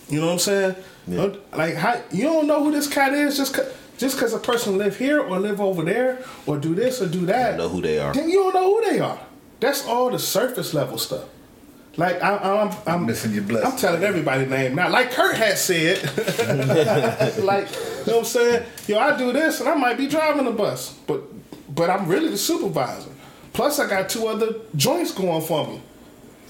[0.08, 0.74] You know what I'm saying?
[1.10, 3.66] Don't- Like how you don't know who this cat is just cause,
[3.98, 7.26] just because a person live here or live over there or do this or do
[7.26, 7.56] that.
[7.56, 8.12] don't know who they are.
[8.14, 9.18] Then you don't know who they are.
[9.60, 11.24] That's all the surface level stuff.
[11.96, 13.72] Like I, I'm, I'm Missing your blessing.
[13.72, 14.88] I'm telling everybody name now.
[14.88, 15.98] Like Kurt had said,
[17.42, 18.66] like you know what I'm saying.
[18.86, 21.22] Yo, I do this and I might be driving the bus, but
[21.78, 23.10] but I'm really the supervisor.
[23.52, 25.80] Plus, I got two other joints going for me.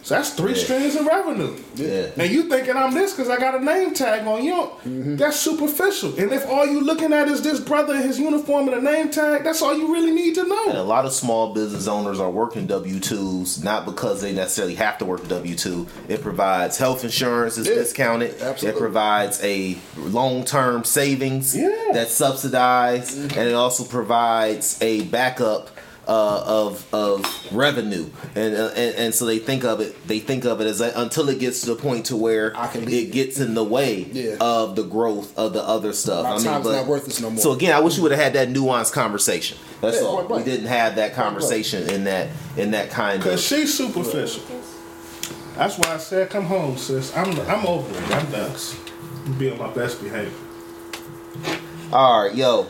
[0.08, 0.64] So that's three Yeah.
[0.64, 1.54] streams of revenue.
[1.74, 2.06] Yeah.
[2.16, 4.52] And you thinking I'm this because I got a name tag on you?
[4.52, 6.14] don't- That's superficial.
[6.18, 9.10] And if all you looking at is this brother in his uniform and a name
[9.10, 10.64] tag, that's all you really need to know.
[10.70, 14.76] And a lot of small business owners are working W twos not because they necessarily
[14.76, 15.86] have to work W two.
[16.08, 18.40] It provides health insurance is discounted.
[18.40, 18.78] absolutely.
[18.78, 21.68] It provides a long term savings Yeah.
[21.92, 23.38] that's subsidized, mm-hmm.
[23.38, 25.68] and it also provides a backup.
[26.08, 30.46] Uh, of of revenue and, uh, and and so they think of it they think
[30.46, 33.12] of it as a, until it gets to the point to where I can it
[33.12, 34.36] gets in the way Yeah.
[34.40, 36.22] of the growth of the other stuff.
[36.24, 37.38] My I mean, time's but- not worth this no more.
[37.42, 39.58] So again, I wish you would have had that nuanced conversation.
[39.82, 40.24] That's Yeah, all.
[40.24, 40.46] point.
[40.46, 43.24] We didn't have that conversation in that in that kind of.
[43.28, 44.44] Cause she's superficial.
[45.56, 47.14] That's why I said, "Come home, sis.
[47.14, 48.10] I'm I'm over it.
[48.16, 48.52] I'm done.
[49.26, 50.32] I'm being my best behavior."
[51.92, 52.66] All right, yo.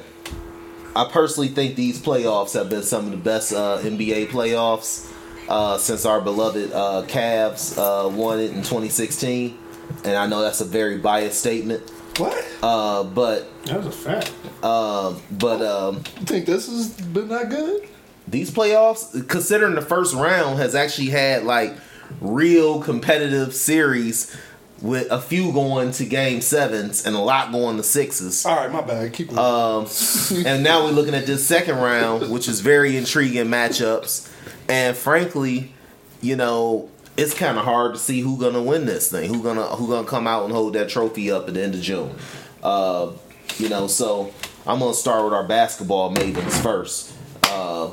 [0.99, 5.09] I personally think these playoffs have been some of the best uh, NBA playoffs
[5.49, 9.57] uh, since our beloved uh, Cavs uh, won it in 2016.
[10.05, 12.45] And I know that's a very biased statement, What?
[12.65, 14.33] uh, but That was a fact.
[14.65, 17.89] um, but um, You think this has been that good?
[18.27, 21.77] these playoffs, considering the first round has actually had like
[22.21, 24.37] real competitive series
[24.81, 28.47] with a few going to game sevens and a lot going to sixes.
[28.47, 29.12] All right, my bad.
[29.12, 29.38] Keep going.
[29.38, 29.87] Um,
[30.47, 34.31] and now we're looking at this second round, which is very intriguing matchups.
[34.69, 35.73] And frankly,
[36.21, 39.33] you know, it's kind of hard to see who gonna win this thing.
[39.33, 41.81] Who gonna who gonna come out and hold that trophy up at the end of
[41.81, 42.14] June?
[42.62, 43.12] Uh,
[43.57, 44.33] you know, so
[44.67, 47.12] I'm gonna start with our basketball mavens first.
[47.45, 47.91] Uh,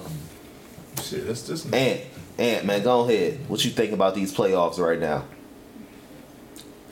[1.02, 2.02] Shit, that's just Ant,
[2.38, 3.40] Ant, man, go ahead.
[3.48, 5.26] What you think about these playoffs right now?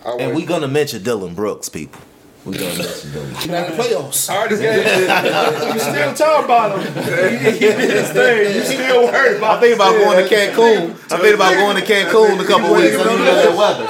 [0.05, 0.35] I And wait.
[0.35, 2.01] we gonna mention Dillon Brooks, people.
[2.45, 3.35] We're gonna mention Dillon.
[3.39, 4.29] You're not the playoffs.
[4.29, 6.93] I already got You still talking about him.
[7.39, 8.55] He, he did his thing.
[8.55, 10.91] You still worried about I think about going to Cancun.
[11.09, 12.95] I think about going to Cancun in a couple weeks.
[12.95, 13.87] I need that weather.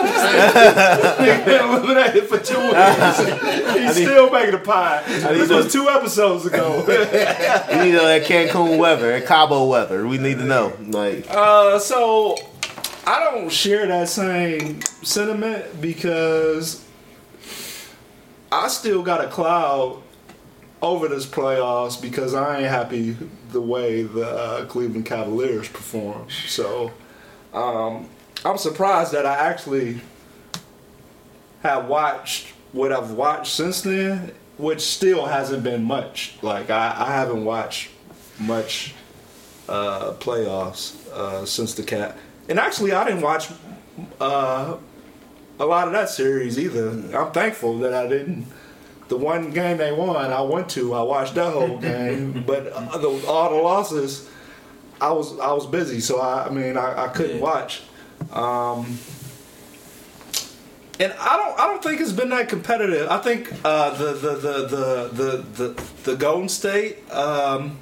[1.74, 3.74] eliminated for two weeks.
[3.76, 5.02] He's still making the pie.
[5.08, 6.84] This was two episodes ago.
[7.74, 10.08] We need uh, that Cancun weather, that Cabo weather.
[10.08, 10.74] We need to know.
[10.88, 12.36] Like, Uh, so
[13.06, 16.86] I don't share that same sentiment because
[18.52, 20.02] I still got a cloud
[20.82, 23.18] over this playoffs because I ain't happy
[23.52, 26.30] the way the uh, Cleveland Cavaliers perform.
[26.30, 26.92] So
[27.54, 28.08] um,
[28.46, 30.00] I'm surprised that I actually
[31.62, 36.36] have watched what I've watched since then, which still hasn't been much.
[36.42, 37.90] Like I, I haven't watched
[38.40, 38.94] much
[39.68, 42.18] uh, playoffs uh, since the cat.
[42.50, 43.50] And actually, I didn't watch
[44.20, 44.78] uh,
[45.60, 46.90] a lot of that series either.
[47.16, 48.48] I'm thankful that I didn't.
[49.08, 50.94] The one game they won, I went to.
[50.94, 54.30] I watched that whole game, but uh, the, all the losses,
[55.00, 57.84] I was I was busy, so I, I mean I, I couldn't watch.
[58.32, 58.98] Um,
[61.00, 63.10] and I don't I don't think it's been that competitive.
[63.10, 67.12] I think uh, the, the, the the the the the Golden State.
[67.12, 67.78] Um,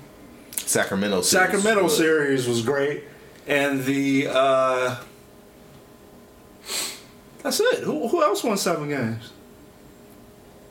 [0.57, 1.21] Sacramento.
[1.21, 1.51] series.
[1.51, 3.03] Sacramento series was great,
[3.47, 4.97] and the uh,
[7.43, 7.79] that's it.
[7.83, 9.31] Who, who else won seven games?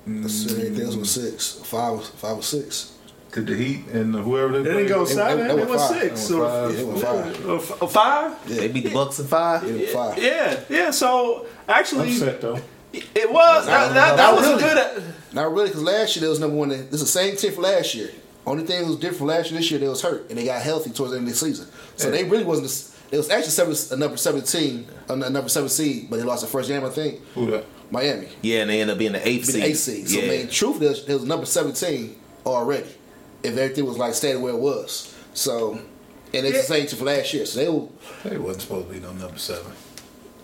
[0.07, 2.95] Let's see, Anything else was six, five, five or six.
[3.33, 5.15] to the Heat and whoever they They didn't go played.
[5.17, 5.39] seven.
[5.39, 6.01] they They, went went five.
[6.01, 6.29] six.
[6.29, 6.71] They went So- five.
[6.71, 7.83] Yeah, they went five.
[7.83, 8.35] Uh, f- uh.
[8.47, 9.63] They beat the Bucks in five.
[9.65, 10.19] Yeah, they were five.
[10.23, 10.91] Yeah, yeah.
[10.91, 12.59] So actually, Upset though.
[12.93, 14.61] it was that, that, that was really.
[14.63, 15.03] good.
[15.33, 16.71] Not really, because last year they was number one.
[16.71, 18.11] This is the same team for last year.
[18.51, 20.45] Only thing that was different from last year, this year they was hurt and they
[20.45, 21.67] got healthy towards the end of the season.
[21.97, 22.69] So they really wasn't.
[22.69, 26.43] the- It was actually seven, a number seventeen, a number seven seed, but they lost
[26.43, 26.85] the first game.
[26.85, 27.65] I think Who that?
[27.91, 28.29] Miami.
[28.43, 29.63] Yeah, and they ended up being the eighth Be seed.
[29.63, 30.09] the eighth seed.
[30.09, 30.25] So yeah.
[30.25, 32.89] I mean, truth is, it was number seventeen already.
[33.43, 35.73] If everything was like staying where it was, so
[36.33, 37.47] and it's the same team for last year.
[37.47, 37.89] So they were,
[38.25, 39.73] They wasn't supposed to be no number seven.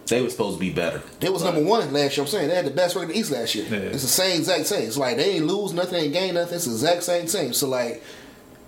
[0.07, 1.03] They were supposed to be better.
[1.21, 2.25] they was number one last year.
[2.25, 3.67] I'm saying they had the best record in the East last year.
[3.69, 3.77] Yeah.
[3.91, 4.87] It's the same exact same.
[4.87, 6.57] It's like they ain't lose nothing, ain't gain nothing.
[6.57, 7.53] It's the exact same team.
[7.53, 8.03] So like.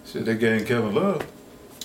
[0.07, 1.27] Shit, they gained Kevin Love.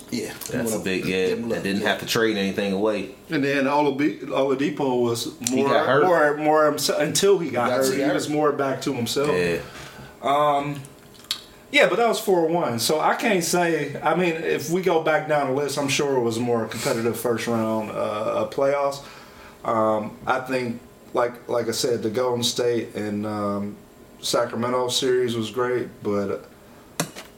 [0.10, 1.30] Yeah, That's a big yeah.
[1.30, 1.88] Give him That didn't yeah.
[1.89, 3.16] have to trade anything away.
[3.32, 6.06] And then Oladipo, Oladipo was more, got hurt.
[6.06, 7.96] more, more until he got Got hurt.
[7.96, 9.30] to He was more back to himself.
[9.32, 9.60] Yeah.
[11.72, 12.78] Yeah, but that was four one.
[12.78, 14.00] So I can't say.
[14.00, 17.20] I mean, if we go back down the list, I'm sure it was more competitive
[17.20, 19.04] first round uh, uh, playoffs.
[19.63, 20.82] Um, I think,
[21.13, 23.76] like like I said, the Golden State and um,
[24.21, 26.49] Sacramento series was great, but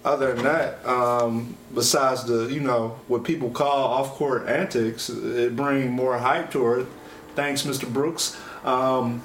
[0.04, 5.56] other than that, um, besides the you know what people call off court antics, it
[5.56, 6.88] bring more hype to it.
[7.36, 7.92] Thanks, Mr.
[7.92, 8.38] Brooks.
[8.64, 9.22] Um,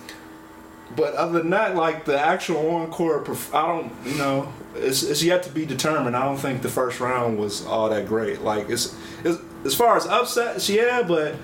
[0.96, 5.22] but other than that, like the actual on court, I don't, you know, it's, it's
[5.22, 6.16] yet to be determined.
[6.16, 8.42] I don't think the first round was all that great.
[8.42, 11.36] Like it's, it's as far as upsets, yeah, but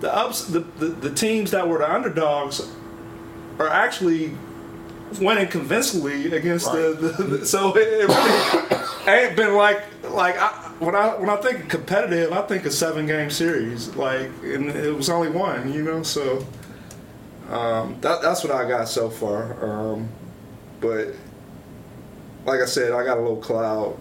[0.00, 2.68] the ups, the, the the teams that were the underdogs
[3.58, 4.36] are actually
[5.20, 7.46] winning convincingly against the, the, the.
[7.46, 12.32] So it, it really ain't been like like I, when I when I think competitive,
[12.32, 13.94] I think a seven game series.
[13.96, 16.44] Like and it was only one, you know, so.
[17.50, 19.64] Um, that, that's what I got so far.
[19.64, 20.10] Um,
[20.80, 21.14] but
[22.44, 23.96] like I said, I got a little cloud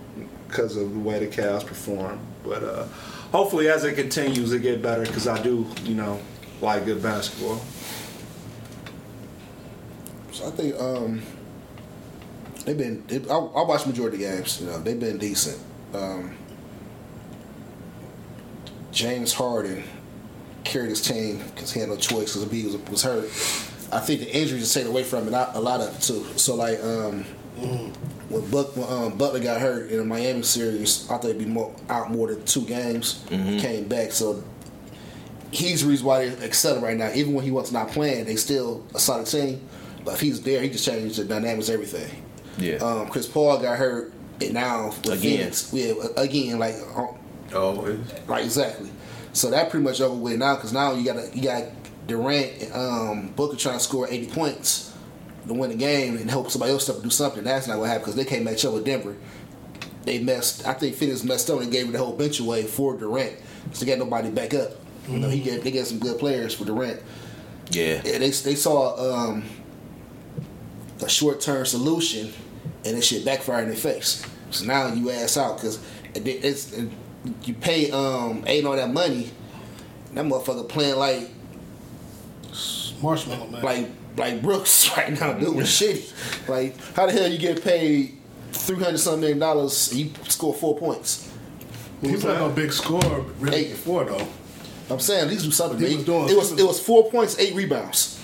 [0.47, 2.19] because of the way the Cavs perform.
[2.43, 2.87] But uh,
[3.31, 6.19] hopefully, as it continues, it get better because I do, you know,
[6.61, 7.61] like good basketball.
[10.31, 11.21] So I think um,
[12.65, 13.03] they've been.
[13.07, 14.61] They, I, I watched majority of the games.
[14.61, 15.59] You know, they've been decent.
[15.93, 16.35] Um,
[18.91, 19.83] James Harden
[20.63, 23.25] carried his team because he had no choice because Embiid was, was hurt.
[23.91, 26.25] I think the injuries just taken away from it a a lot of it too.
[26.35, 27.25] So like um,
[28.29, 31.45] when, Buck, when um, Butler got hurt in the Miami series, I thought he'd be
[31.45, 33.23] more, out more than two games.
[33.29, 34.43] Came back, so
[35.51, 37.11] he's the reason why they excel right now.
[37.13, 39.61] Even when he was not playing, they still a solid team.
[40.03, 42.23] But if he's there, he just changes the dynamics, everything.
[42.57, 42.75] Yeah.
[42.77, 44.11] Um, Chris Paul got hurt,
[44.41, 45.19] and now with Again.
[45.21, 47.99] Phoenix, yeah, again, like, uh, Always.
[48.25, 48.89] right, exactly.
[49.33, 51.65] So that pretty much over with now, because now you got you got
[52.07, 54.93] Durant, um, Booker trying to score eighty points
[55.47, 57.43] to win the game and help somebody else step up and do something.
[57.43, 59.15] That's not what happened because they can't match up with Denver.
[60.03, 60.65] They messed.
[60.65, 63.35] I think Phoenix messed up and gave it the whole bench away for Durant,
[63.73, 64.71] so they got nobody back up.
[65.09, 67.01] You know, he get they got some good players for Durant.
[67.71, 68.01] Yeah.
[68.03, 69.43] Yeah, they they saw um,
[71.01, 72.31] a short term solution,
[72.85, 74.25] and it shit backfired in their face.
[74.51, 75.83] So now you ass out because
[76.15, 76.89] it's it,
[77.43, 79.31] you pay um ain't all that money.
[80.13, 81.29] That motherfucker playing like
[83.01, 83.61] Marshmallow man.
[83.61, 86.47] like like Brooks right now doing shitty.
[86.49, 88.17] Like how the hell you get paid
[88.51, 91.31] three hundred something million dollars you score four points?
[92.01, 93.69] he was not no big scorer really Eight.
[93.71, 94.27] before though.
[94.89, 95.79] I'm saying at least do something.
[95.79, 95.95] He man.
[95.97, 98.19] was doing- it was was- it was four points, eight rebounds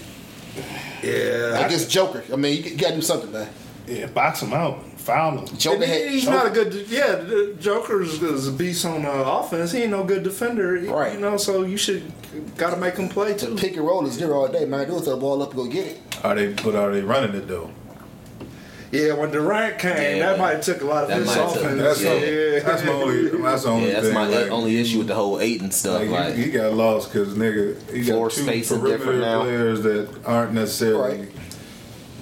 [1.01, 2.23] Yeah, against Joker.
[2.31, 3.49] I mean, you, you gotta do something, man.
[3.87, 5.57] Yeah, box him out, foul him.
[5.57, 6.73] Joker had he's not a good.
[6.89, 7.23] Yeah,
[7.59, 9.71] Joker's is a beast on uh, offense.
[9.71, 10.77] He ain't no good defender.
[10.77, 11.13] He- Right.
[11.13, 12.11] You know, so you should
[12.57, 13.55] got to make him play The too.
[13.55, 14.87] pick and roll is there all day, man.
[14.87, 15.99] Do it, throw the ball up and go get it.
[16.23, 16.53] Are they?
[16.53, 17.69] But are they running it though?
[18.91, 20.29] Yeah, when Durant came, Yeah.
[20.33, 21.81] that might have took a lot of That his might took- offense.
[21.81, 22.13] That's Yeah.
[22.19, 23.27] the, that's my only.
[23.41, 24.13] That's the only Yeah, that's thing.
[24.13, 25.99] my like, only issue with the whole eight and stuff.
[26.01, 29.41] Like, Like, he, he got lost because nigga, he Floor got two perimeter different now.
[29.41, 31.17] players that aren't necessarily.
[31.21, 31.29] Right.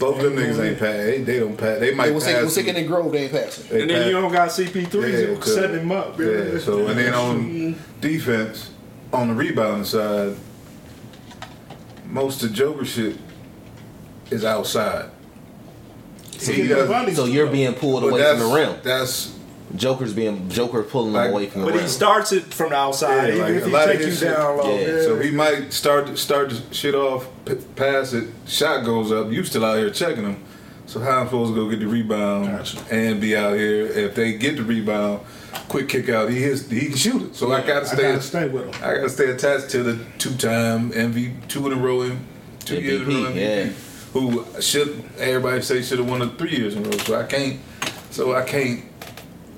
[0.01, 0.95] Both of them niggas ain't pass.
[0.97, 1.79] They, they don't pass.
[1.79, 2.31] They might They was pass.
[2.33, 2.65] taking, was them.
[2.65, 3.65] taking in Grove, they ain't passing.
[3.69, 6.19] They And then pass- you don't got CP3 Yeah, 'cause- setting him up.
[6.19, 6.57] Yeah.
[6.59, 8.71] So and then on defense,
[9.13, 10.35] on the rebounding side,
[12.09, 13.17] most of Joker shit
[14.29, 15.05] is outside.
[16.37, 18.75] So, He get the does- so you're being pulled away from the rim.
[18.83, 19.31] That's
[19.75, 21.83] Joker's being Joker pulling Like- him away from the But rim.
[21.83, 24.13] he starts it from the outside, Yeah, like if a he lot of take you
[24.13, 24.75] shit- down low.
[24.79, 25.01] Yeah, Yeah.
[25.03, 29.31] so he might start start the shit off, p- pass it, shot goes up.
[29.31, 30.37] You still out here checking him.
[30.87, 32.77] So how I'm supposed to go get the rebound Gotcha.
[32.91, 33.85] and be out here?
[33.85, 35.21] If they get the rebound,
[35.69, 37.35] quick kick out, he is he can shoot it.
[37.35, 38.07] So I gotta stay.
[38.07, 38.73] I gotta stay with him.
[38.83, 42.19] I gotta stay attached to the two-time MVP, two in a row, in
[42.65, 43.65] two years in a row MVP, MVP.
[43.65, 43.69] yeah.
[44.13, 46.97] Who should everybody say should have won it three years in a row?
[46.97, 47.57] So I can't.
[48.09, 48.81] So I can't.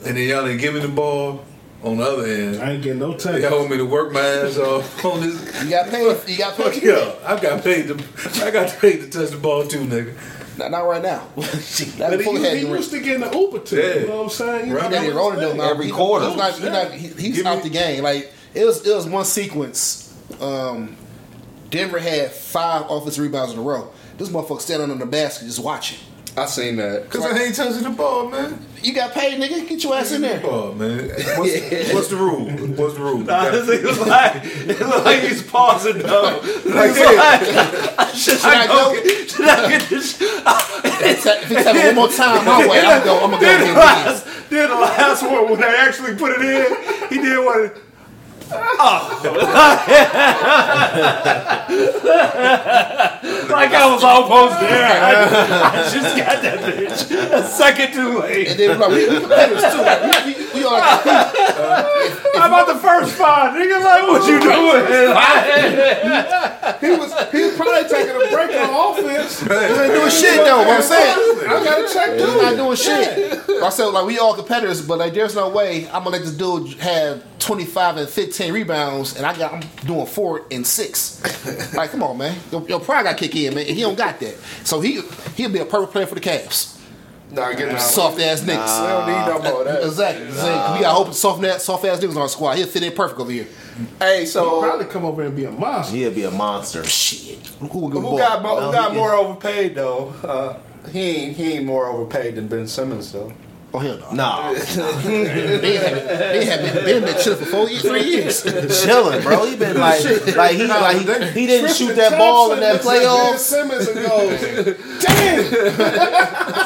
[0.05, 1.43] And then y'all ain't give me the ball.
[1.83, 3.43] On the other end, I ain't getting no they touch.
[3.43, 5.63] hold me to work my ass off on this.
[5.65, 6.29] You got paid.
[6.29, 6.81] You got paid.
[6.81, 8.01] Yeah, I got paid to.
[8.45, 10.13] I got paid to touch the ball too, nigga.
[10.57, 11.27] Not, not right now.
[11.35, 13.75] that But he, before used, had he used to get in the Uber too.
[13.75, 13.93] Yeah.
[13.95, 14.69] You know what I'm saying?
[14.69, 14.89] You Right.
[14.91, 15.59] know Yeah, they what rolling them?
[15.59, 16.27] Every He- quarter.
[16.29, 16.53] He's not.
[16.53, 18.01] He's, not, he- he's Give out me- the game.
[18.03, 18.87] Like it was.
[18.87, 20.13] It was one sequence.
[20.39, 20.95] Um,
[21.69, 23.91] Denver had five offensive rebounds in a row.
[24.17, 25.97] This motherfucker standing on the basket just watching.
[26.35, 27.09] I seen that.
[27.11, 28.57] Cause I ain't touching the ball, man.
[28.81, 29.67] You got paid, nigga.
[29.69, 30.39] Get your ass in there.
[30.39, 31.09] Ball, man.
[31.09, 31.33] What's,
[31.93, 32.49] what's the rule?
[32.49, 33.19] What's the rule?
[33.19, 36.41] Nah, got- it looks like it looks like he's pausing though.
[36.65, 36.95] Like,
[38.15, 38.93] should, Should I I go?
[38.95, 39.03] go?
[39.27, 40.17] Should I get this?
[40.21, 43.23] If he tell one more time my way, I'm gonna go.
[43.23, 46.41] I'm gonna go Then the get last, the last one when they actually put it
[46.41, 47.71] in, he did one.
[48.55, 49.21] Oh,
[53.49, 54.85] like I was almost there.
[54.85, 58.49] I, I just got that bitch a second too late.
[58.49, 59.81] And then like, we, we competitors too.
[59.81, 61.13] Like, we, we, we all compete.
[61.13, 61.19] Uh,
[62.35, 63.79] I'm about the first five, nigga.
[63.83, 64.85] Like, what you doing?
[66.81, 69.39] He was he was probably taking a break on offense.
[69.41, 70.57] He ain't doing shit though.
[70.59, 71.17] What I'm saying.
[71.47, 72.41] I gotta check He's too.
[72.41, 73.39] not doing shit.
[73.63, 76.33] I said like we all competitors, but like there's no way I'm gonna let this
[76.33, 81.21] dude have 25 and 15 rebounds, and I got I'm doing four and six.
[81.75, 83.65] like come on, man, your, your pride got kick in, man.
[83.65, 85.01] He don't got that, so he
[85.35, 86.79] he'll be a perfect player for the Cavs.
[87.31, 88.81] Nah, get him Soft ass niggas.
[88.81, 89.83] We don't need no more of that.
[89.83, 90.25] Exactly.
[90.27, 90.77] Exactly.
[90.77, 92.57] We got hope soft ass soft ass niggas on our squad.
[92.57, 93.47] He'll fit in perfect over here.
[93.99, 95.95] Hey, so he'll Probably come over and be a monster.
[95.95, 96.83] He'll be a monster.
[96.83, 97.39] Shit.
[97.59, 100.09] Who, who, will who got mo- No, who got more overpaid though?
[100.23, 100.59] Uh,
[100.91, 103.33] he ain't he ain't more overpaid than Ben Simmons though.
[103.75, 104.11] Oh hell no.
[104.11, 108.43] Nah, They haven't been been chilling for four years, three years.
[108.83, 109.45] chilling, bro.
[109.45, 110.03] He been like,
[110.35, 113.39] like he, like he, he didn't shoot that ball in that playoffs.
[113.39, 114.39] Simmons and goes.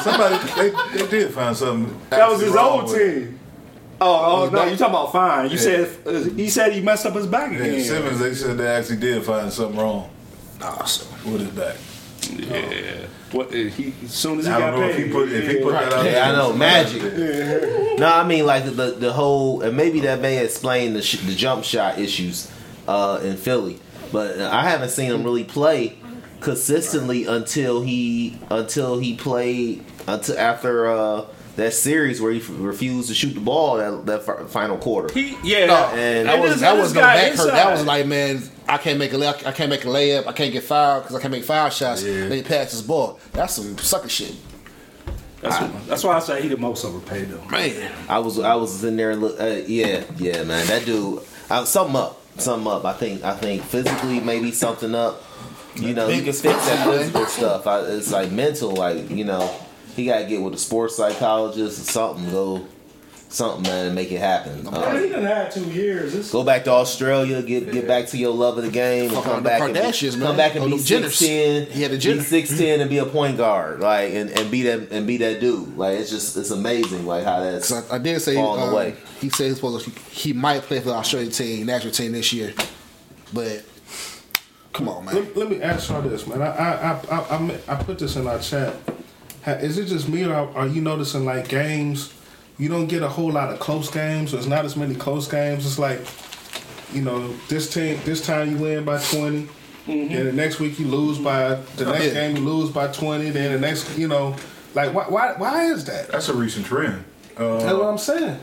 [0.02, 1.98] Somebody they, they did find something.
[2.10, 3.38] That was his wrong old team.
[4.00, 5.50] Oh, oh no, you talking about fine?
[5.50, 7.80] You said uh, he said he messed up his back Yeah, again.
[7.82, 10.08] Simmons, they said they actually did find something wrong
[10.60, 11.06] Nah, so.
[11.28, 11.76] with his back.
[12.30, 13.06] Yeah.
[13.32, 13.48] What?
[13.48, 15.62] uh, He as soon as he I got don't know if he put if he
[15.62, 16.04] put that out.
[16.04, 16.24] Yeah, there.
[16.24, 17.98] I know, magic.
[17.98, 21.34] No, I mean like the the whole, and maybe that may explain the sh- the
[21.34, 22.50] jump shot issues
[22.86, 23.78] uh, in Philly,
[24.12, 25.98] but I haven't seen him really play
[26.40, 31.24] consistently until he until he played until after uh,
[31.58, 35.12] that series where he f- refused to shoot the ball that that fi- final quarter.
[35.12, 35.66] He yeah.
[35.66, 37.52] No, and that was that was no guy back hurt.
[37.52, 40.26] That was like, man, I can't make a lay- I can't make a layup.
[40.26, 42.02] I can't get fouled because I can't make foul shots.
[42.02, 42.28] Yeah.
[42.28, 43.20] Then he passed his ball.
[43.32, 44.34] That's some sucker shit,
[45.40, 47.44] That's, what- that's why I say he the most overpaid though.
[47.50, 47.92] man.
[48.08, 51.64] I was I was in there and look, uh, yeah yeah man that dude I,
[51.64, 55.22] something up something up I think I think physically maybe something up
[55.76, 59.48] you know you can fix that physical stuff I, it's like mental like you know
[59.98, 62.66] he got to get with a sports psychologist or something go
[63.30, 66.14] something man and make it happen Man, uh, he done had two years.
[66.14, 69.22] This, go back to Australia get get back to your love of the game and
[69.22, 70.28] come the back and be, Kardashians, man.
[70.28, 71.10] come back and Oh, be them Jenners.
[71.12, 72.22] six ten He had a be Jenner.
[72.22, 75.40] six ten and be a point guard like and, and be that and be that
[75.40, 78.62] dude like it's just it's amazing like how that's 'Cause I, I did say falling
[78.62, 78.96] um, away.
[79.20, 82.12] he said he's supposed to, he, he might play for the Australian team, national team
[82.12, 82.54] this year,
[83.34, 83.62] but
[84.72, 85.14] come on, man.
[85.16, 86.40] Let, let me ask y'all this, man.
[86.40, 88.74] I I, I, I, I, I put this in our chat.
[89.48, 92.12] Ha- Is it just me, or are you noticing like games?
[92.58, 94.32] You don't get a whole lot of close games.
[94.32, 95.64] There's not as many close games.
[95.64, 96.00] It's like,
[96.92, 99.48] you know, this team, this time you win by 20
[99.86, 102.12] and the next week you lose by the next Yeah.
[102.12, 103.30] game you lose by twenty.
[103.30, 104.36] Then the next, you know,
[104.74, 106.08] like why why why is that?
[106.12, 107.04] That's a recent trend.
[107.36, 108.38] That's what I'm saying.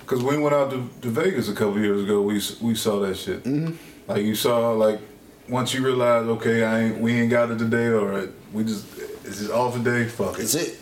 [0.00, 3.16] Because we went out to, to Vegas a couple years ago, we we saw that
[3.16, 3.42] shit.
[3.42, 3.74] Mm-hmm.
[4.06, 5.00] Like you saw, like
[5.48, 8.86] once you realize, okay, I ain't, we ain't got it today, or we just
[9.24, 10.06] it's just off day?
[10.06, 10.38] Fuck it.
[10.38, 10.78] That's it.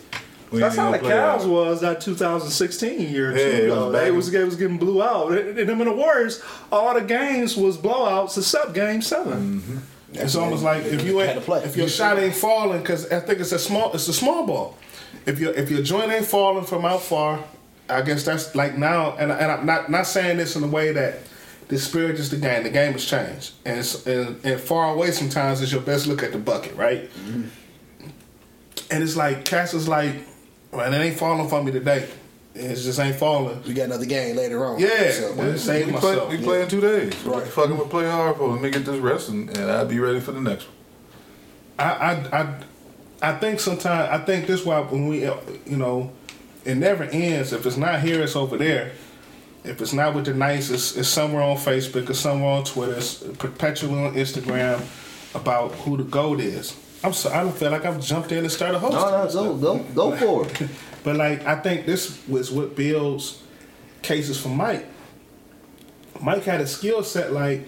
[0.51, 1.49] We That's ain't how the gonna Cavs out.
[1.49, 3.31] was that 2016 year.
[3.31, 5.33] Yeah, too, it was They was, they was getting blew out.
[5.33, 9.77] And them and the Warriors, all the games was blowouts except Game 7 mm-hmm.
[10.13, 11.63] It's almost like if you ain't play.
[11.63, 14.77] if your shot ain't falling because I think it's a small it's a small ball.
[15.25, 17.43] If your if your joint ain't falling from out far,
[17.89, 19.17] I guess that's like now.
[19.17, 21.19] And, and I'm not not saying this in a way that
[21.67, 22.63] disparages the game.
[22.63, 26.23] The game has changed, and it's, and, and far away sometimes is your best look
[26.23, 27.13] at the bucket, right?
[27.13, 27.43] Mm-hmm.
[28.89, 30.13] And it's like Cass is like,
[30.73, 32.07] man, it ain't falling for me today.
[32.55, 33.61] It just ain't falling.
[33.63, 34.79] We got another game later on.
[34.79, 36.31] Yeah, So, man, save We play, myself.
[36.31, 37.13] we play in two days.
[37.23, 38.47] What the fuck am play hard for?
[38.49, 40.75] Let me get this rest and, and I'll be ready for the next one.
[41.79, 42.63] I, I, I,
[43.21, 46.11] I think sometimes I think this why when we, uh, you know,
[46.65, 47.53] it never ends.
[47.53, 48.93] If it's not here, it's over there.
[49.63, 52.95] If it's not with the nice, it's, it's somewhere on Facebook or somewhere on Twitter.
[52.95, 54.81] It's perpetually on Instagram
[55.35, 56.75] about who the goat is.
[57.03, 59.41] I'm so I don't feel like I've jumped in and started hosting.
[59.41, 60.69] No, no, go, go, go for it.
[61.03, 63.41] But like I think this was what builds
[64.01, 64.85] cases for Mike.
[66.19, 67.65] Mike had a skill set like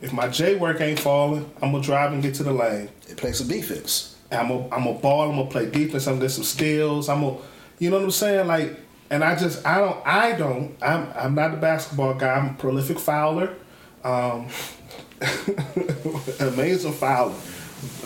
[0.00, 2.88] if my J work ain't falling, I'm gonna drive and get to the lane.
[3.08, 4.16] It plays some defense.
[4.32, 5.28] I'm gonna I'm gonna ball.
[5.30, 6.06] I'm gonna play defense.
[6.06, 7.10] I'm gonna get some steals.
[7.10, 7.36] I'm gonna,
[7.78, 8.46] you know what I'm saying?
[8.46, 8.78] Like,
[9.10, 12.32] and I just I don't I don't I'm I'm not a basketball guy.
[12.32, 13.54] I'm a prolific fouler,
[14.02, 14.48] um,
[16.40, 17.34] amazing fouler.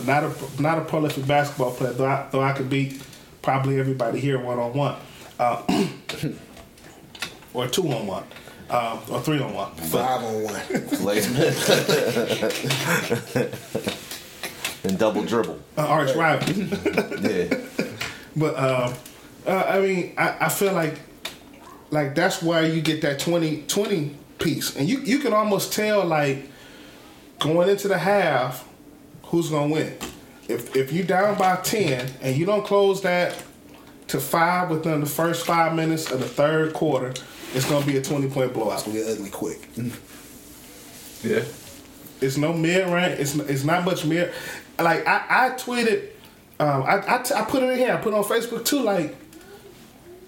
[0.05, 3.01] Not a not a prolific basketball player, though I, though I could beat
[3.41, 4.95] probably everybody here one on one,
[5.39, 5.61] Uh,
[7.53, 8.23] or two on one,
[8.69, 9.71] uh, or three on one.
[9.75, 10.61] Five on one.
[14.83, 15.59] and double dribble.
[15.77, 16.53] uh, arch rival.
[17.21, 17.57] Yeah.
[18.37, 18.93] But um,
[19.47, 20.99] uh, I mean, I, I feel like
[21.89, 26.03] like that's why you get that 20, 20 piece, and you you can almost tell
[26.03, 26.49] like
[27.39, 28.67] going into the half
[29.25, 29.97] who's gonna win.
[30.47, 33.35] If if you down by ten and you don't close that
[34.07, 37.13] to five within the first five minutes of the third quarter,
[37.53, 38.73] it's gonna be a twenty point blowout.
[38.75, 39.67] It's gonna get ugly quick.
[41.23, 41.43] Yeah.
[42.21, 43.19] It's no mid range.
[43.19, 44.31] It's it's not much mid.
[44.77, 46.09] Like I, I tweeted,
[46.59, 47.93] um, I, I t- I put it in here.
[47.93, 48.81] I put it on Facebook too.
[48.81, 49.15] Like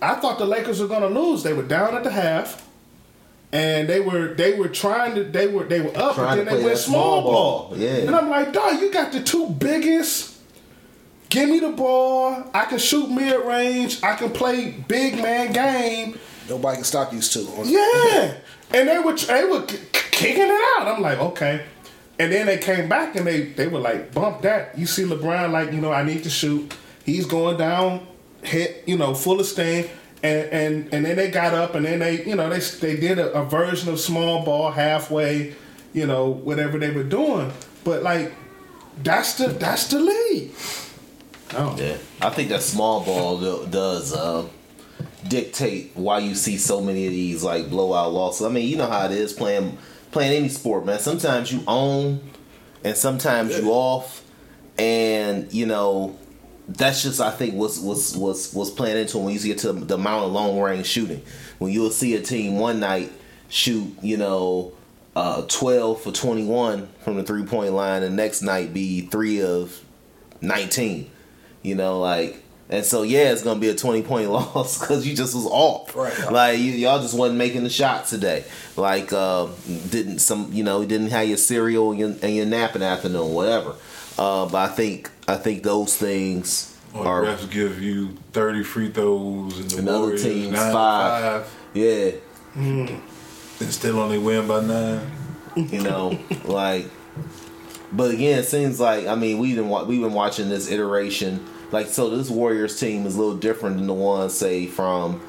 [0.02, 1.44] I thought the Lakers were gonna lose.
[1.44, 2.67] They were down at the half,
[3.52, 6.58] and they were they were trying to they were they were up, Trying but then
[6.60, 7.70] they went small small ball.
[7.70, 7.78] ball.
[7.78, 7.90] Yeah.
[7.98, 10.36] and I'm like, dog, you got the two biggest.
[11.30, 12.50] Give me the ball.
[12.54, 14.02] I can shoot mid range.
[14.04, 16.18] I can play big man game.
[16.50, 17.46] Nobody can stop these two.
[17.66, 18.36] Yeah,
[18.74, 20.88] and they were they were kicking it out.
[20.88, 21.66] I'm like, okay.
[22.20, 24.78] And then they came back and they they were like, bump that.
[24.78, 26.74] You see LeBron like, you know, I need to shoot.
[27.06, 28.06] He's going down,
[28.42, 29.86] hit, you know, full of steam.
[30.28, 33.18] And and and then they got up and then they, you know, they they did
[33.20, 35.56] a, a version of small ball halfway,
[35.94, 37.52] you know, whatever they were doing.
[37.84, 38.34] But like,
[39.04, 40.52] that's the that's the league.
[41.54, 41.76] Oh.
[41.80, 44.48] Yeah, I think that small ball do- does uh,
[45.28, 48.46] dictate why you see so many of these like blowout losses.
[48.46, 49.78] I mean, you know how it is playing
[50.12, 51.00] playing any sport, man.
[51.00, 52.20] Sometimes you own,
[52.84, 54.24] and sometimes you off,
[54.78, 56.18] and you know
[56.68, 59.96] that's just I think what's what's what's what's playing into when you get to the
[59.96, 61.22] amount of long range shooting.
[61.60, 63.12] When you'll see a team one night
[63.50, 64.74] shoot, you know.
[65.16, 69.84] Uh, 12 for 21 from the three point line, and next night be three of
[70.42, 71.10] 19.
[71.64, 75.16] You know, like, and so yeah, it's gonna be a twenty point loss because you
[75.16, 75.96] just was off.
[75.96, 76.32] Right.
[76.32, 78.46] Like you, y'all just wasn't making the shots today.
[78.76, 79.48] Like, uh,
[79.90, 82.88] didn't some, you know, didn't have your cereal and your, and your nap in the
[82.88, 83.76] afternoon, whatever.
[84.18, 88.90] Uh, but I think I think those things Or are refs give you 30 free
[88.90, 91.46] throws and the Another Warriors team's nine five.
[91.46, 91.56] five.
[91.74, 92.12] yeah,
[92.56, 93.02] and
[93.70, 95.12] still only win by nine.
[95.56, 96.86] you know, like.
[97.92, 101.46] But again, it seems like I mean we've been we've been watching this iteration.
[101.72, 105.22] Like so, this Warriors team is a little different than the one say from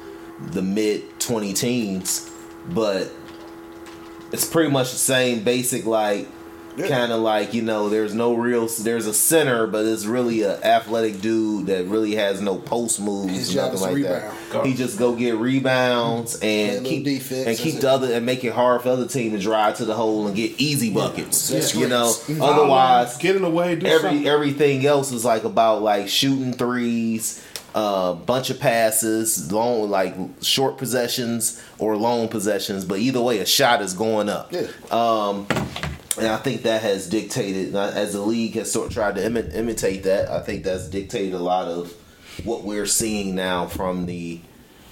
[0.51, 2.29] the mid twenty teens,
[2.69, 3.09] but
[4.31, 6.27] it's pretty much the same basic like
[6.87, 10.61] kind of like you know there's no real there's a center but it's really a
[10.61, 14.37] athletic dude that really has no post moves His nothing like rebound.
[14.51, 18.43] that he just go get rebounds and keep defense, and keep the other and make
[18.45, 21.75] it hard for other team to drive to the hole and get easy buckets That's
[21.75, 22.41] you know screens.
[22.41, 24.27] otherwise getting away, do every something.
[24.27, 27.45] everything else is like about like shooting threes,
[27.75, 32.85] uh, bunch of passes, long like short possessions or long possessions.
[32.85, 34.51] But either way, a shot is going up.
[34.53, 34.67] Yeah.
[34.91, 35.45] Um,
[36.17, 39.21] and I think that has dictated uh, as the league has sort of tried to
[39.21, 40.29] imi- imitate that.
[40.29, 41.91] I think that's dictated a lot of
[42.43, 44.39] what we're seeing now from the.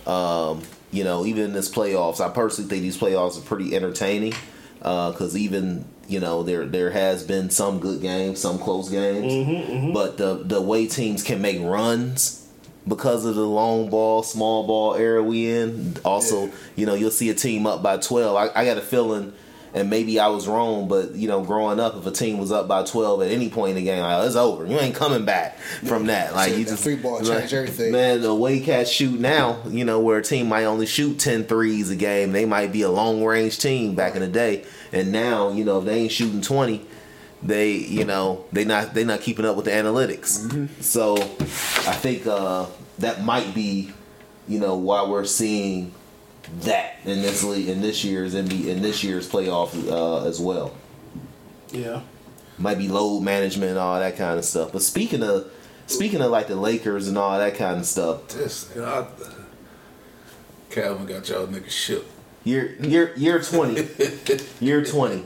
[0.06, 4.34] Um, you know, even in this playoffs, I personally think these playoffs are pretty entertaining
[4.80, 10.18] because even you know there there has been some good games, some close games, but
[10.18, 12.48] the the way teams can make runs
[12.88, 15.98] because of the long ball, small ball era we in.
[16.06, 18.38] Also, you know, you'll see a team up by twelve.
[18.38, 19.34] I, I got a feeling.
[19.78, 22.68] And maybe I was wrong, but you know, growing up, if a team was up
[22.68, 24.66] by twelve at any point in the game, like, it's over.
[24.66, 26.34] You ain't coming back from that.
[26.34, 27.92] Like you just free ball changed everything.
[27.92, 31.44] Man, the way cats shoot now, you know, where a team might only shoot 10
[31.44, 34.66] threes a game, they might be a long range team back in the day.
[34.92, 36.84] And now, you know, if they ain't shooting 20,
[37.44, 40.40] they, you know, they not they not keeping up with the analytics.
[40.40, 40.82] Mm-hmm.
[40.82, 42.66] So I think uh
[42.98, 43.94] that might be,
[44.48, 45.94] you know, why we're seeing
[46.62, 50.74] that in this league in this year's NBA in this year's playoff uh, as well
[51.72, 52.02] Yeah.
[52.58, 54.72] might be load management and all that kind of stuff.
[54.72, 55.52] But speaking of
[55.88, 59.34] speaking of like the Lakers and all that kind of stuff, This, you know, I,
[60.70, 62.06] Calvin got y'all niggas shook.
[62.44, 63.88] year year year twenty,
[64.60, 65.26] year twenty,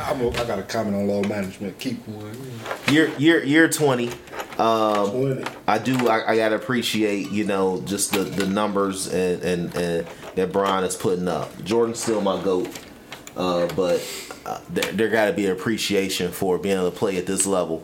[0.00, 1.78] I'm a, I got a comment on load management.
[1.78, 2.02] Keep
[2.90, 4.10] year year year twenty.
[4.58, 5.46] Um, Winning.
[5.68, 6.08] I do.
[6.08, 10.06] I, I gotta appreciate you know just the the numbers and and, and
[10.36, 11.62] that Bron is putting up.
[11.64, 12.68] Jordan's still my goat,
[13.36, 14.00] uh, but
[14.46, 17.46] uh, there, there got to be an appreciation for being able to play at this
[17.46, 17.82] level.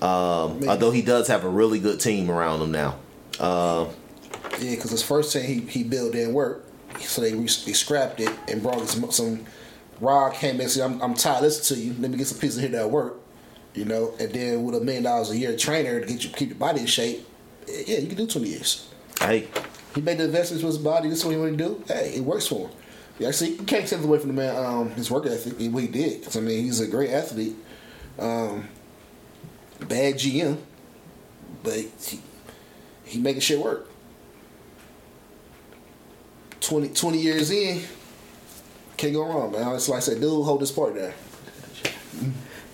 [0.00, 2.98] Um, although he does have a really good team around him now.
[3.38, 3.86] Uh,
[4.60, 6.64] Yeah, because his first team he, he built didn't work,
[6.98, 9.10] so they, re- they scrapped it and brought some.
[9.10, 9.46] some
[10.00, 11.36] Rod came and said, "I'm, I'm tired.
[11.36, 11.94] of Listen to you.
[12.00, 13.20] Let me get some pieces here that work."
[13.74, 16.48] You know, and then with a million dollars a year trainer to get you keep
[16.48, 17.24] your body in shape,
[17.68, 18.88] yeah, you can do twenty years.
[19.20, 19.46] Hey,
[19.94, 21.08] He made the investments with his body.
[21.08, 21.84] This is what he wanted to do.
[21.86, 22.76] Hey, it works for him.
[23.18, 25.54] You can't take away from the man um, his work ethic.
[25.72, 27.54] What he did, I mean, he's a great athlete.
[28.18, 28.68] Um,
[29.80, 30.58] bad GM,
[31.62, 32.20] but he
[33.04, 33.88] he making shit work.
[36.60, 37.82] 20, 20 years in,
[38.96, 39.74] can't go wrong, man.
[39.74, 41.12] It's like I said, dude, hold this part down.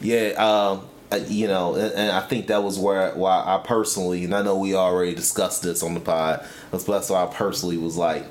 [0.00, 4.34] Yeah, um, you know, and, and I think that was where why I personally, and
[4.34, 7.96] I know we already discussed this on the pod, that's that's why I personally was
[7.96, 8.24] like,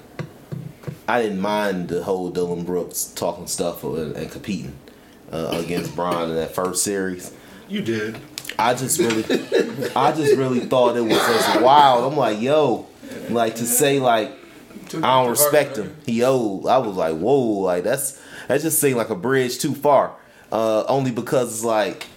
[1.07, 4.75] I didn't mind the whole Dillon Brooks talking stuff and, and competing
[5.31, 7.33] uh, against Bron in that first series.
[7.67, 8.17] You did.
[8.59, 9.23] I just really,
[9.95, 12.11] I just really thought it was just wild.
[12.11, 12.87] I'm like, yo,
[13.29, 14.31] like to say like
[14.93, 15.95] I don't respect him.
[16.05, 16.67] He old.
[16.67, 20.15] I was like, whoa, like that's that just seemed like a bridge too far.
[20.51, 22.07] Uh, only because it's like,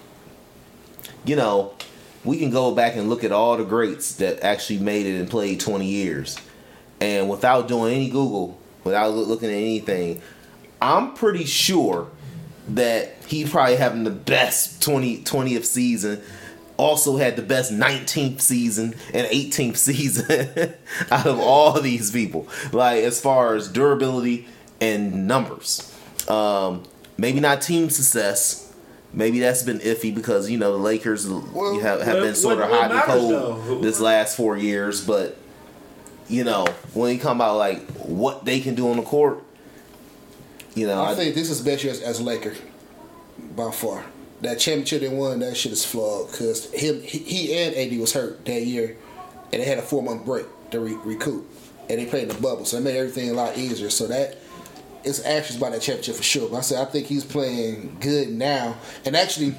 [1.25, 1.73] you know,
[2.23, 5.29] we can go back and look at all the greats that actually made it and
[5.29, 6.37] played 20 years,
[6.99, 10.21] and without doing any Google, without looking at anything,
[10.81, 12.09] I'm pretty sure
[12.69, 16.21] that he probably having the best 20, 20th season.
[16.77, 20.73] Also had the best 19th season and 18th season
[21.11, 22.47] out of all these people.
[22.71, 24.47] Like as far as durability
[24.79, 25.95] and numbers.
[26.27, 26.83] Um,
[27.17, 28.70] maybe not team success.
[29.13, 32.59] Maybe that's been iffy because you know the Lakers Well, have, have what- been sort
[32.59, 33.81] of hot and cold though?
[33.81, 35.05] this last four years.
[35.05, 35.37] But
[36.29, 39.43] you know when you come out like what they can do on the court,
[40.75, 42.53] you know I I, think this is best year as, as Laker
[43.55, 44.05] by far.
[44.41, 48.13] That championship they won, that shit is flawed because him, he, he and AD was
[48.13, 48.97] hurt that year,
[49.53, 51.47] and they had a four month break to re- recoup,
[51.89, 53.89] and they played in the bubble, so it made everything a lot easier.
[53.91, 54.37] So that
[55.03, 56.49] is ashes by that championship for sure.
[56.49, 59.55] But I said I think he's playing good now, and actually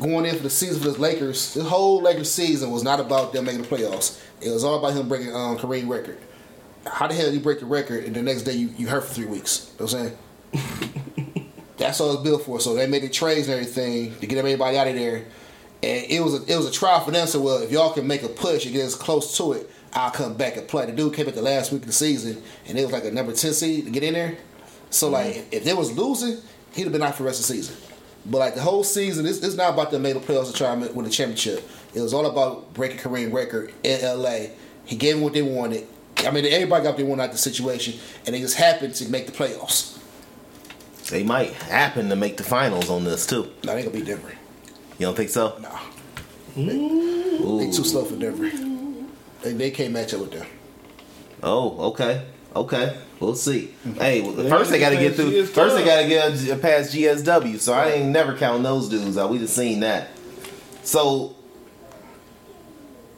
[0.00, 3.44] going into the season for the Lakers, the whole Lakers season was not about them
[3.44, 4.20] making the playoffs.
[4.40, 6.18] It was all about him breaking um, Kareem record.
[6.86, 9.04] How the hell did you break the record and the next day you, you hurt
[9.04, 9.72] for three weeks?
[9.78, 11.50] You know what I'm saying?
[11.76, 12.58] That's all it's built for.
[12.60, 15.26] So they made the trades and everything to get everybody out of there.
[15.82, 17.26] And it was a, it was a trial for them.
[17.26, 20.10] So well, if y'all can make a push and get as close to it, I'll
[20.10, 20.86] come back and play.
[20.86, 23.10] The dude came at the last week of the season, and it was like a
[23.10, 24.36] number ten seed to get in there.
[24.90, 26.38] So like, if, if they was losing,
[26.74, 27.76] he'd have been out for the rest of the season.
[28.26, 30.72] But like the whole season, it's, it's not about the making the playoffs to try
[30.72, 31.68] and win the championship.
[31.94, 34.48] It was all about breaking Kareem record in LA.
[34.84, 35.86] He gave them what they wanted.
[36.18, 37.94] I mean, everybody got what they wanted out of the situation,
[38.26, 39.98] and they just happened to make the playoffs.
[41.08, 43.50] they might happen to make the finals on this too.
[43.64, 44.32] Now they gonna be Denver.
[44.98, 45.56] You don't think so?
[45.58, 45.80] Nah,
[46.58, 47.58] Ooh.
[47.58, 48.50] they too slow for Denver.
[49.42, 50.46] They, they can't match up with them.
[51.42, 52.26] Oh, okay,
[52.56, 52.96] okay.
[53.18, 53.74] We'll see.
[53.98, 55.44] Hey, well, first they got to get through.
[55.46, 57.58] First they got to get past GSW.
[57.60, 59.28] So I ain't never counting those dudes out.
[59.30, 60.08] We just seen that.
[60.82, 61.36] So,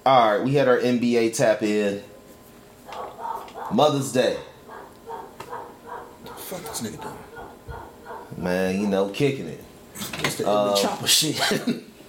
[0.04, 2.02] all right, we had our NBA tap in.
[3.72, 4.36] Mother's Day,
[6.36, 7.14] Fuck this nigga doing.
[8.44, 8.80] man.
[8.80, 9.62] You know, kicking it.
[10.18, 11.40] It's the, Uh, chopper shit.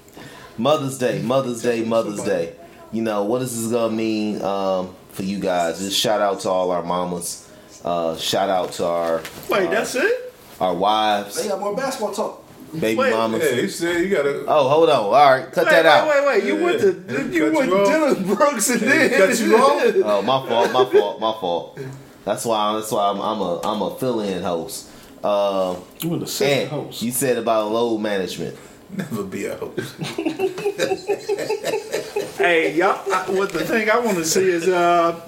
[0.57, 2.55] Mother's Day, Mother's Day, Mother's Day.
[2.91, 5.79] You know what is this gonna mean um, for you guys?
[5.79, 7.49] Just shout out to all our mamas.
[7.83, 10.33] Uh, shout out to our Wait, that's it?
[10.59, 12.43] our wives, they got more basketball talk.
[12.79, 13.43] baby Wait, mamas.
[13.43, 14.45] Yeah, he said you gotta.
[14.47, 14.95] Oh, hold on.
[15.05, 16.07] All right, cut Wait, that wait, out.
[16.07, 16.43] wait, wait.
[16.45, 16.65] You Yeah.
[16.65, 16.87] went to
[17.33, 17.87] you went you off.
[17.87, 19.95] Dillon Brooks and then cut you off?
[20.05, 20.71] Oh, my fault.
[20.71, 21.19] My fault.
[21.19, 21.79] My fault.
[22.25, 22.73] That's why.
[22.75, 24.89] That's why I'm, I'm a I'm a fill-in host.
[25.23, 27.01] Uh, You were the second host.
[27.01, 28.57] you said about load management.
[28.95, 29.95] Never be a host.
[32.37, 32.99] Hey, y'all.
[33.13, 35.21] I, what the thing I want to see is uh,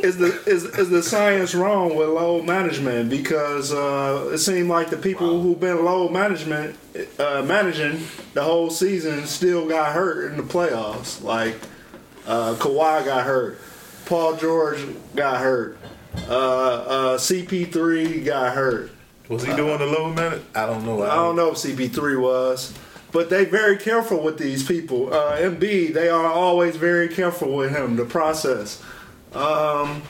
[0.00, 3.10] is the is, is the science wrong with low management?
[3.10, 6.76] Because uh, it seemed like the people who've been low management
[7.18, 11.20] uh, managing the whole season still got hurt in the playoffs.
[11.20, 11.56] Like
[12.26, 13.58] uh, Kawhi got hurt,
[14.06, 14.86] Paul George
[15.16, 15.78] got hurt,
[16.28, 18.92] uh, uh, CP3 got hurt.
[19.28, 20.42] Was he doing the low minute?
[20.54, 21.02] I don't know.
[21.02, 22.72] I don't know if CP3 was,
[23.12, 25.12] but they very careful with these people.
[25.12, 27.96] Uh, Embiid, they are always very careful with him.
[27.96, 28.82] The process.
[29.34, 30.02] Um,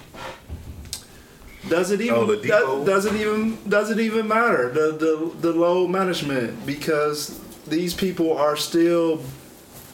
[1.69, 5.91] does it even Oh, does it even does it even matter the the the load
[5.91, 9.23] management because these people are still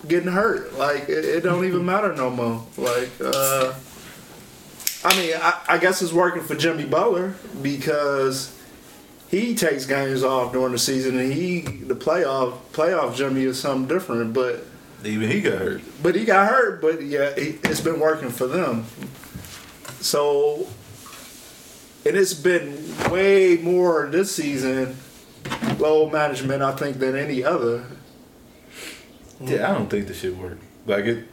[0.06, 0.78] getting hurt.
[0.78, 2.66] Like it, it don't even matter no more.
[2.76, 3.74] Like uh,
[5.04, 8.57] I mean, I, I guess it's working for Jimmy Butler because
[9.30, 13.88] he takes games off during the season, and he the playoff playoff Jimmy is something
[13.88, 14.32] different.
[14.32, 14.64] But
[15.04, 15.82] Even he got hurt.
[16.02, 16.80] but he got hurt.
[16.80, 18.84] But yeah, he, it's been working for them.
[20.00, 20.66] So
[22.06, 24.96] and it's been way more this season
[25.78, 27.84] low management I think than any other.
[29.40, 30.62] Yeah, I don't think the shit worked.
[30.86, 31.24] Like it,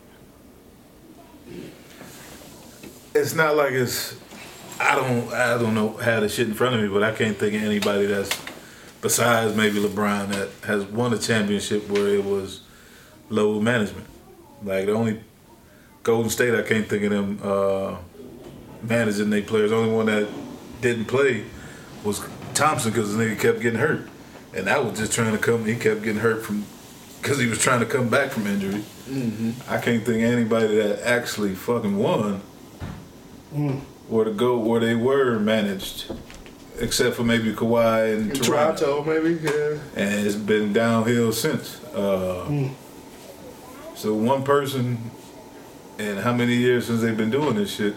[3.14, 4.16] it's not like it's.
[4.80, 5.32] I don't.
[5.34, 7.64] I don't know how the shit in front of me, but I can't think of
[7.64, 8.38] anybody that's
[9.02, 12.62] besides maybe LeBron that has won a championship where it was
[13.30, 14.08] low management.
[14.64, 15.22] Like the only
[16.04, 17.98] Golden State, I can't think of them uh,
[18.82, 19.70] managing their players.
[19.70, 20.28] The only one that
[20.82, 21.46] didn't play
[22.04, 22.22] was
[22.54, 24.08] Thompson because the nigga kept getting hurt,
[24.54, 25.66] and that was just trying to come.
[25.66, 26.66] He kept getting hurt from
[27.22, 28.84] because he was trying to come back from injury.
[29.70, 32.42] I can't think of anybody that actually fucking won
[34.08, 36.12] where to go where they were managed,
[36.80, 39.40] except for maybe Kawhi and Toronto, Toronto, maybe.
[39.44, 39.78] Yeah.
[39.96, 41.84] and it's been downhill since.
[41.94, 42.70] Uh,
[43.96, 44.98] So one person,
[45.98, 47.96] and how many years since they've been doing this shit?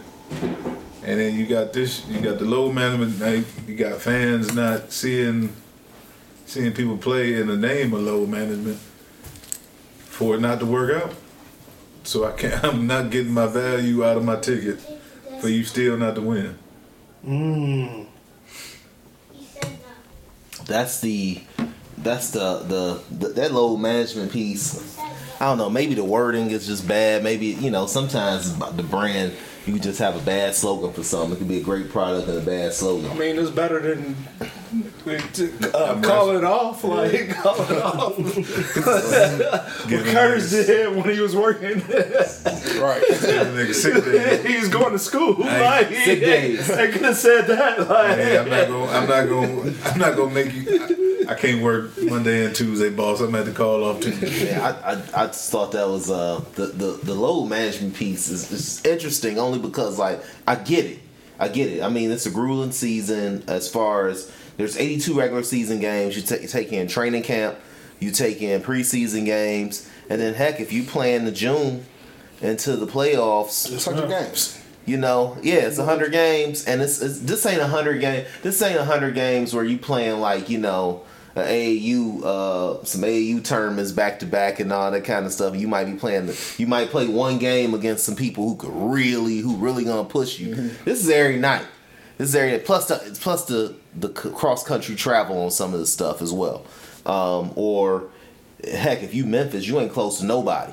[1.02, 3.18] And then you got this, you got the low management.
[3.18, 5.52] Now you got fans not seeing,
[6.46, 8.78] seeing people play in the name of low management
[9.96, 11.14] for it not to work out.
[12.04, 12.62] So I can't.
[12.68, 14.78] I'm not getting my value out of my ticket
[15.40, 16.58] for you still not to win.
[17.26, 18.06] Mm.
[20.66, 21.40] that's the
[21.98, 24.98] that's the, the the that low management piece.
[25.40, 25.70] I don't know.
[25.70, 27.22] Maybe the wording is just bad.
[27.22, 27.86] Maybe you know.
[27.86, 29.34] Sometimes the brand
[29.66, 31.32] you just have a bad slogan for something.
[31.32, 33.10] It could be a great product and a bad slogan.
[33.10, 34.16] I mean, it's better than
[35.74, 36.84] uh, call it off.
[36.84, 38.18] Like call it off.
[39.90, 41.78] what Curtis did when he was working.
[41.78, 43.02] Right.
[43.08, 44.42] Nigga sick there.
[44.46, 45.42] he was going to school.
[45.42, 46.66] Hey, like, sick days.
[46.68, 47.88] They could have said that.
[47.88, 48.92] Like, Hey, I'm not gonna.
[48.92, 49.74] I'm not gonna.
[49.84, 51.26] I'm not gonna make you.
[51.28, 53.20] I, I can't work Monday and Tuesday, boss.
[53.20, 54.46] I'm at the call off Tuesday.
[54.46, 58.28] Yeah, I, I, I just thought that was uh the, the, the load management piece
[58.28, 61.00] is, is interesting only because like I get it.
[61.38, 61.82] I get it.
[61.82, 66.14] I mean it's a grueling season as far as there's 82 regular season games.
[66.16, 67.56] You take take in training camp,
[68.00, 71.86] you take in preseason games, and then heck if you play in the June
[72.42, 74.60] into the playoffs, It's hundred games.
[74.84, 78.26] you know, yeah, it's hundred games, and it's, it's this ain't a hundred game.
[78.42, 81.02] This ain't a hundred games where you playing like you know,
[81.36, 85.56] a AAU, uh, some AAU tournaments back to back and all that kind of stuff.
[85.56, 86.26] You might be playing.
[86.26, 90.08] The, you might play one game against some people who could really, who really gonna
[90.08, 90.54] push you.
[90.84, 91.64] This is every night.
[92.18, 95.92] This is every plus the plus the the cross country travel on some of this
[95.92, 96.64] stuff as well.
[97.06, 98.08] Um, or
[98.64, 100.72] heck, if you Memphis, you ain't close to nobody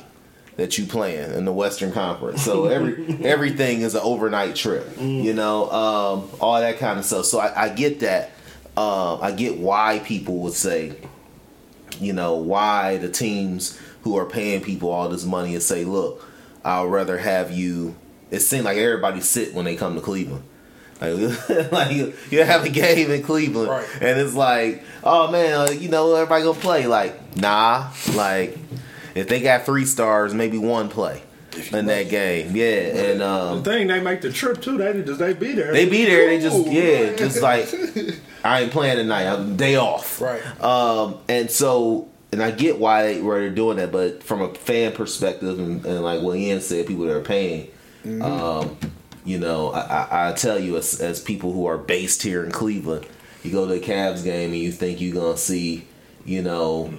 [0.58, 2.42] that you playing in the Western Conference.
[2.42, 4.88] So every everything is an overnight trip.
[5.00, 7.26] You know, um, all that kind of stuff.
[7.26, 8.32] So I, I get that.
[8.78, 10.94] Um, I get why people would say,
[12.00, 16.26] you know, why the teams who are paying people all this money and say, look,
[16.64, 17.96] I'd rather have you.
[18.32, 20.44] It seems like everybody sit when they come to Cleveland.
[21.02, 21.12] Like,
[21.72, 23.88] like you, you have a game in Cleveland, Right.
[24.02, 26.88] and it's like, oh man, uh, you know everybody gonna play.
[26.88, 28.58] Like, nah, like
[29.14, 31.22] if they got three stars, maybe one play
[31.72, 32.56] in that game.
[32.56, 32.66] Yeah,
[33.12, 34.78] and the um, thing, they make the trip too.
[34.78, 35.74] They just they be there.
[35.74, 36.28] they be there.
[36.28, 36.72] They just Cool.
[36.74, 37.68] yeah, just like
[38.44, 39.26] I ain't playing tonight.
[39.28, 40.22] I'm day off.
[40.22, 40.42] Right.
[40.64, 44.54] Um, and so, and I get why they, why they're doing that, but from a
[44.54, 47.70] fan perspective, and, and like what Ian said, people that are paying,
[48.22, 48.78] um,
[49.26, 52.52] you know, I, I, I tell you, as, as people who are based here in
[52.52, 53.06] Cleveland,
[53.44, 55.88] you go to a Cavs game and you think you're gonna see,
[56.26, 56.92] you know,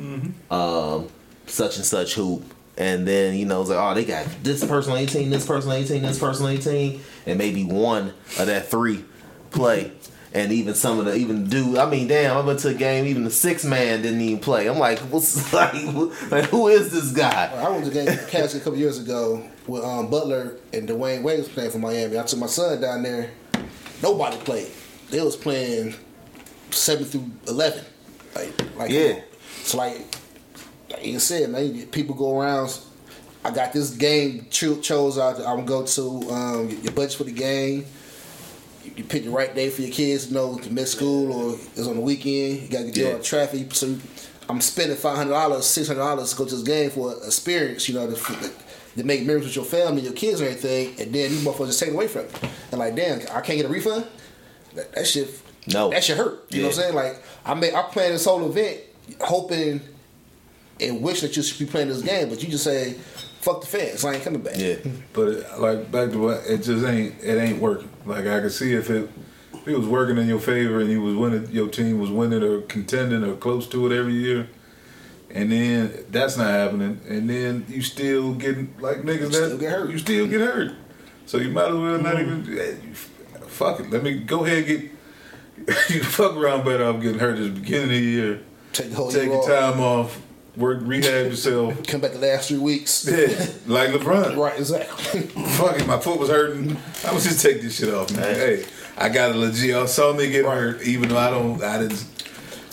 [0.50, 1.08] um,
[1.46, 2.44] such and such hoop.
[2.78, 5.70] And then you know it's like oh they got this person on eighteen, this person
[5.70, 9.02] on eighteen, this person on eighteen, and maybe one of that three
[9.50, 9.92] play,
[10.36, 11.78] and even some of the even do.
[11.78, 13.06] I mean, damn, I went to a game.
[13.06, 14.68] Even the six man didn't even play.
[14.68, 15.72] I'm like, what's like,
[16.30, 17.50] like who is this guy?
[17.56, 21.22] I went to a game Cavs a couple years ago with um, Butler and Dwayne
[21.22, 22.18] Wade was playing for Miami.
[22.18, 23.30] I took my son down there.
[24.02, 24.70] Nobody played.
[25.08, 25.94] They was playing
[26.70, 27.82] seven through eleven.
[28.34, 29.20] Like, like Yeah.
[29.62, 30.02] So like,
[30.90, 32.78] like you said, man, people go around.
[33.42, 35.38] I got this game cho- chose out.
[35.38, 37.86] I'm gonna go to um, your budget for the game.
[38.86, 41.54] You, you pick the right day for your kids to know to miss school or
[41.74, 42.62] it's on the weekend.
[42.62, 43.14] You got to get Yeah.
[43.14, 43.74] on traffic.
[43.74, 44.00] So you-
[44.48, 47.18] I'm spending five hundred dollars, six hundred dollars to go to this game for an
[47.26, 47.88] experience.
[47.88, 48.50] You know, to,
[48.96, 50.90] to make memories with your family, your kids, or anything.
[51.00, 52.48] And then these motherfuckers just take it away from you.
[52.70, 54.06] And like, damn, I can't get a refund.
[54.74, 55.28] That, that shit.
[55.66, 55.90] No.
[55.90, 56.46] that shit hurt.
[56.50, 56.94] You know what I'm saying?
[56.94, 58.78] Like, I made, I planned this whole event
[59.20, 59.80] hoping
[60.80, 62.94] and wish that you should be playing this game, but you just say,
[63.46, 64.74] "Fuck the fans, I ain't coming back." Yeah,
[65.12, 67.88] But it, like back to what it just ain't it ain't working.
[68.04, 69.08] Like I could see if it
[69.54, 72.42] if it was working in your favor and you was winning your team was winning
[72.42, 74.48] or contending or close to it every year.
[75.30, 77.00] And then that's not happening.
[77.08, 79.90] And then you still getting like niggas that Still get hurt.
[79.90, 80.72] You still get hurt.
[81.26, 83.90] So you might as well not even eh, you, fuck it.
[83.90, 84.90] Let me go ahead and get
[85.90, 88.40] you fuck around better off getting hurt at the beginning of the year.
[88.72, 89.46] Take the whole Take your off.
[89.46, 90.20] time off
[90.56, 91.82] work, rehab yourself.
[91.86, 93.06] Come back the last three weeks.
[93.06, 94.36] Yeah, like LeBron.
[94.36, 95.20] Right, exactly.
[95.56, 96.76] Fuck it, my foot was hurting.
[97.06, 98.34] I was just take this shit off, man.
[98.34, 98.64] Hey,
[98.96, 99.70] I got a legit.
[99.70, 101.62] Y'all saw me get hurt, even though I don't.
[101.62, 102.04] I didn't.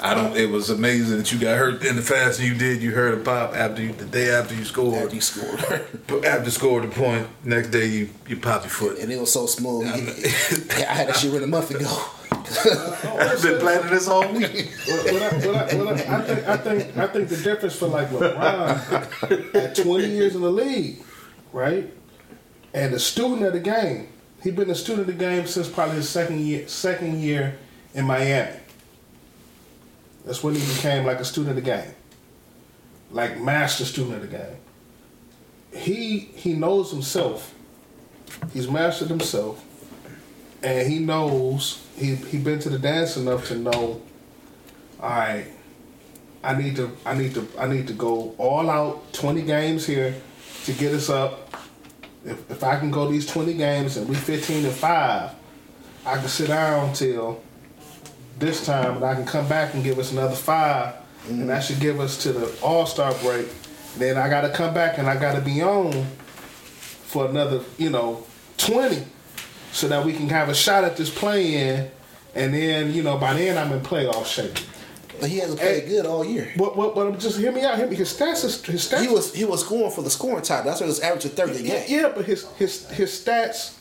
[0.02, 0.36] I don't.
[0.36, 2.82] It was amazing that you got hurt in the fast you did.
[2.82, 5.02] You heard a pop after you, the day after you scored.
[5.04, 6.26] After you scored.
[6.26, 9.00] After scored the point, next day you you pop your foot.
[9.00, 9.88] and it was so smooth.
[9.88, 12.06] I had that shit ready a month ago.
[12.34, 14.72] I've been planning this all week.
[14.88, 17.76] What, what I, what I, what I, I think, I think, I think the difference
[17.76, 21.02] for like LeBron at 20 years in the league,
[21.52, 21.92] right,
[22.74, 24.10] and a student of the game.
[24.42, 27.58] He been a student of the game since probably his second year, second year
[27.94, 28.60] in Miami.
[30.26, 31.94] That's when he became like a student of the game,
[33.12, 34.58] like master student of the game.
[35.74, 37.54] He he knows himself.
[38.52, 39.64] He's mastered himself,
[40.64, 44.02] and he knows he he been to the dance enough to know.
[45.00, 45.48] All right,
[46.44, 49.14] I need to I need to I need to go all out.
[49.14, 50.16] Twenty games here
[50.66, 51.54] to get us up.
[52.26, 55.32] If if I can go these twenty games and we fifteen and five,
[56.06, 57.42] I can sit down till
[58.40, 60.96] this time and I can come back and give us another 5
[61.30, 63.48] and that should give us to the All Star break.
[63.98, 66.06] Then I got to come back and I got to be on
[67.06, 68.26] for another, you know,
[68.58, 69.04] twenty,
[69.74, 71.92] so that we can have a shot at this play in.
[72.36, 74.58] And then, you know, by then I'm in playoff shape.
[75.20, 75.90] But he hasn't played Hey.
[75.90, 76.52] good all year.
[76.58, 77.78] But but but just hear me out.
[77.78, 77.96] Hear me.
[77.96, 79.02] His stats is his stats.
[79.02, 80.66] He was he was scoring for the scoring title.
[80.66, 82.00] That's why he was averaging thirty a yeah, game.
[82.00, 83.76] yeah, but his his his stats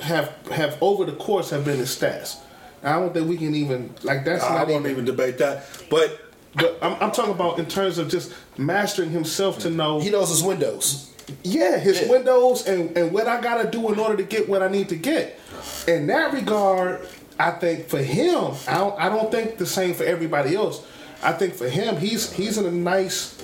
[0.00, 2.36] have have over the course have been his stats.
[2.84, 5.64] I don't think we can even like that's I not won't even debate that.
[5.90, 6.20] But
[6.54, 9.98] But I'm, I'm talking about in terms of just mastering himself to know.
[10.00, 11.07] He knows his windows.
[11.42, 12.08] Yeah, his Yeah.
[12.10, 14.96] windows and, and what I gotta do in order to get what I need to
[14.96, 15.38] get.
[15.86, 17.06] In that regard,
[17.38, 20.82] I think for him, I don't, I don't think the same for everybody else.
[21.22, 23.36] I think for him, he's he's in a nice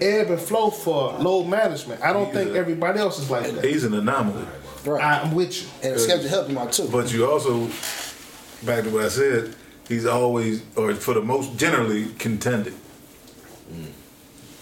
[0.00, 2.02] ebb and flow for load management.
[2.02, 3.64] I don't think everybody else is like that.
[3.64, 4.46] He's an anomaly.
[4.84, 5.02] Right.
[5.02, 5.68] I'm with you.
[5.82, 6.88] and the schedule helped him out too.
[6.90, 7.66] But you also,
[8.64, 9.54] back to what I said,
[9.88, 12.74] he's always, or for the most, generally contending,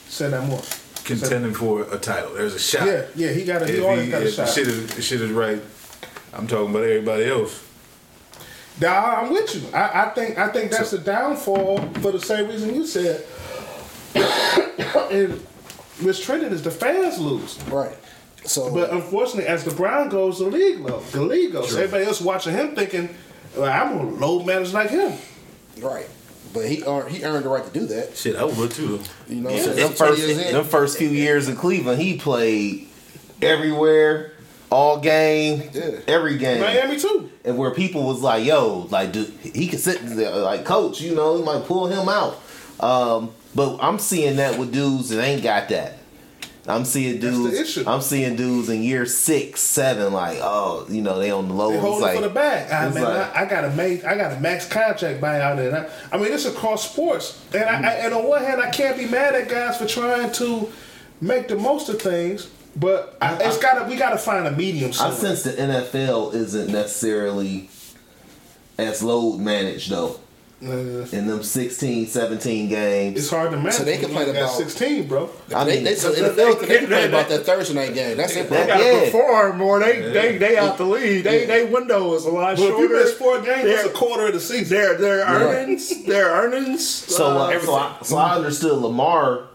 [0.09, 0.63] Say that more.
[1.07, 2.35] Contending for a title.
[2.35, 2.87] There's a shot.
[2.87, 4.49] Yeah, yeah, he got a, he If, always he, got a if shot.
[4.49, 5.61] shit is, shit is right,
[6.33, 7.63] I'm talking about everybody else.
[8.81, 8.89] Nah,
[9.23, 9.63] I'm with you.
[9.73, 13.25] I, I think I think that's the downfall for the same reason you said.
[15.11, 15.45] and
[16.01, 17.59] mistreated is the fans lose.
[17.69, 17.97] right.
[18.45, 21.11] So But unfortunately, as the Bron goes, the league goes.
[21.11, 21.75] The league goes.
[21.75, 23.09] Everybody else watching him thinking,
[23.57, 25.15] well, I'm gonna load manage like him.
[25.81, 26.07] right.
[26.57, 28.17] But he earned he earned the right to do that.
[28.17, 29.01] Shit, I would too.
[29.29, 29.63] You know, Yeah.
[29.63, 32.89] so them that's 20 first, them first few years in Cleveland, he played
[33.43, 34.33] everywhere,
[34.71, 35.91] all game, Yeah.
[36.09, 36.61] every game.
[36.61, 37.31] Miami too.
[37.45, 41.15] and where people was like, "Yo, like, dude, he could sit there, like, coach, you
[41.15, 42.41] know, he might pull him out."
[42.81, 45.99] Um, but I'm seeing that with dudes that ain't got that.
[46.69, 47.79] I'm seeing dudes.
[47.87, 51.71] I'm seeing dudes in year six, seven, like, oh, you know, they on the low.
[51.71, 52.71] They It's hold like, for the bag.
[52.73, 54.05] I, it's man, like- I, I got a max.
[54.05, 57.41] I got a max contract buyout, and I, I mean, it's across sports.
[57.55, 60.33] And I, I, and on one hand, I can't be mad at guys for trying
[60.33, 60.73] to
[61.21, 62.51] make the most of things.
[62.75, 64.91] But I, it's got we got to find a medium.
[65.01, 67.71] I sense the NFL isn't necessarily
[68.77, 70.21] as load managed though.
[70.59, 73.75] In them 16, 17 games, it's hard to manage.
[73.75, 75.29] So they when you complain about- 16, bro.
[75.55, 78.17] I they, mean, they, so NFL, they, they complain about that Thursday night game.
[78.17, 78.49] That's it.
[78.49, 79.79] They gotta perform more.
[79.81, 81.25] They they they out the lead.
[81.25, 83.91] They they window is a lot But if you miss four games, Their- it's a
[83.93, 84.79] quarter of the season.
[84.79, 85.43] Their their Right.
[85.43, 86.89] earnings, their earnings.
[86.89, 87.75] So, uh, uh, so.
[87.75, 89.49] I, so I understood Lamar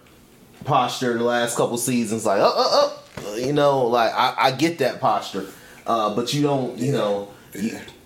[0.65, 2.91] posture the last couple seasons, like, uh, uh,
[3.25, 5.47] uh, you know, like I, I get that posture,
[5.87, 7.27] uh, but you don't, you know, you,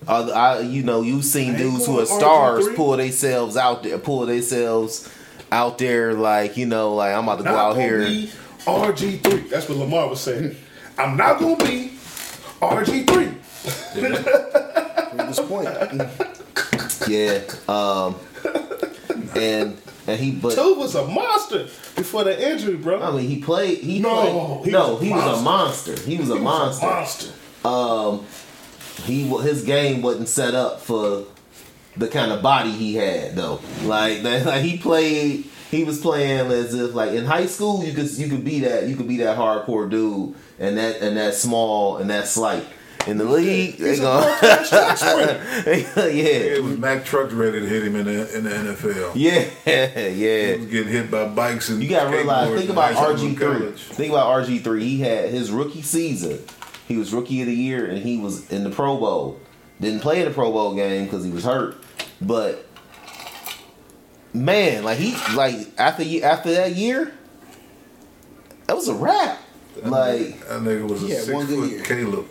[0.07, 4.25] uh, I, you know, you've seen dudes who are stars pull themselves out there, pull
[4.25, 5.09] themselves
[5.51, 7.99] out there, like you know, like I'm about to go out here.
[7.99, 8.31] be
[8.65, 9.39] RG three.
[9.49, 10.55] That's what Lamar was saying.
[10.97, 11.93] I'm not gonna be
[12.61, 13.31] RG three.
[15.17, 15.67] At this point,
[17.07, 18.15] Yeah, um,
[19.35, 19.77] and
[20.07, 21.63] and he, but Two was a monster
[21.95, 23.01] before the injury, bro.
[23.01, 23.79] I mean, he played.
[23.79, 25.99] He No, played, he no, was a he was a monster.
[26.01, 26.85] He was a He was monster.
[26.85, 27.31] monster.
[27.67, 28.25] um,
[29.05, 31.25] he his game wasn't set up for
[31.97, 33.59] the kind of body he had though.
[33.83, 35.45] Like that, like he played.
[35.71, 38.87] He was playing as if like in high school you could you could be that
[38.87, 42.65] you could be that hardcore dude and that and that small and that slight.
[43.07, 46.09] In the league, they He's a gonna world-class track sprinter.
[46.09, 49.11] yeah It was Mack trucks ready to hit him in the in the NFL.
[49.15, 50.09] yeah yeah.
[50.09, 50.55] He yeah.
[50.57, 52.57] was getting hit by bikes and You gotta realize.
[52.57, 53.71] Think about high RG three.
[53.95, 54.83] Think about RG three.
[54.85, 56.39] He had his rookie season.
[56.87, 59.39] He was rookie of the year, and he was in the Pro Bowl.
[59.81, 61.77] Didn't play in the Pro Bowl game because he was hurt.
[62.21, 62.65] But
[64.33, 67.11] man, like he like after ye- after that year,
[68.67, 69.39] that was a wrap.
[69.83, 71.83] Like That nigga was a Yeah, six one good foot year.
[71.83, 72.27] Caleb.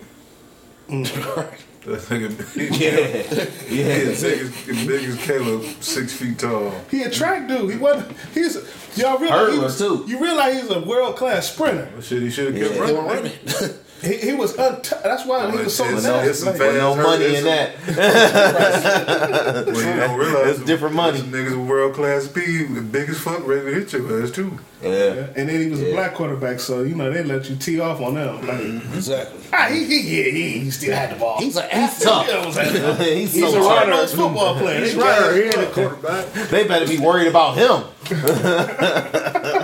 [0.89, 1.59] Mm.
[1.85, 4.11] That nigga, yeah, yeah, yeah.
[4.11, 6.73] as big as, as big as Caleb, six feet tall.
[6.91, 7.73] He a track dude.
[7.73, 8.17] He wasn't.
[8.33, 8.57] He's
[8.97, 10.03] y'all realize he was, too.
[10.09, 11.91] You realize he's a world class sprinter.
[11.93, 12.87] Well, shit, he should have kept Yeah.
[12.87, 13.33] They running.
[14.05, 14.21] were running.
[14.21, 16.29] He, he was unt- That's why he was so It's- fast.
[16.29, 17.71] it's some Like, fast- With no money in that.
[19.67, 21.21] Well, you don't realize It's different money.
[21.21, 24.59] This niggas world class speed, big as fuck, ready to hit your ass too.
[24.83, 25.29] Yeah.
[25.35, 28.01] and then he was a black quarterback, so you know they let you tee off
[28.03, 28.47] on them.
[28.47, 28.61] Like,
[28.95, 29.41] Exactly.
[29.53, 31.39] ah, he, he, yeah, he, he still had the ball.
[31.39, 32.27] He's an He's tough.
[32.29, 33.87] Yeah, was that- He's, He's so a tough.
[33.89, 34.07] runner.
[34.07, 34.81] football player.
[34.81, 35.35] He's They right.
[35.35, 36.27] He ain't a quarterback.
[36.51, 37.85] They better be worried about him.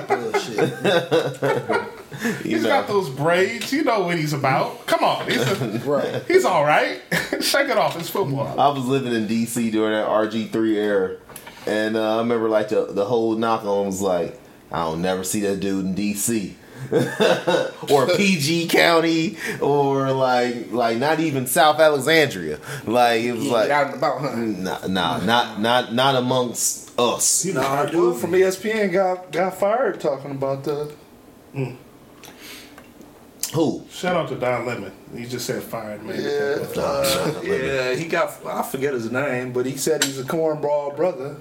[0.09, 0.70] Bullshit.
[2.45, 2.68] You He's know.
[2.68, 3.73] got those braids.
[3.73, 4.87] You know what he's about.
[4.87, 6.23] Come on, he's a, Right.
[6.29, 7.01] he's all right.
[7.41, 7.99] Shake it off.
[7.99, 8.59] It's football.
[8.61, 11.16] I was living in DC during that RG3 era,
[11.66, 14.39] and uh, I remember like the the whole knock on was like,
[14.71, 16.55] I don't never see that dude in DC.
[17.91, 22.59] or PG County, or like like not even South Alexandria.
[22.87, 24.35] Like it was Yeah, like out and about, huh?
[24.37, 27.45] nah, nah, not not not amongst us.
[27.47, 30.93] Nah, dude from ESPN got got fired talking about the.
[33.55, 33.84] Who?
[33.90, 34.92] Shout out to Don Lemon.
[35.16, 36.20] He just said fired man.
[36.20, 38.44] Yeah, uh, yeah, he got.
[38.46, 41.36] I forget his name, but he said he's a cornball brother,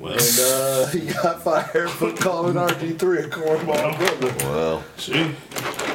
[0.00, 4.34] Well, and uh, he got fired for calling RG three a cornball brother.
[4.50, 5.34] Well, see.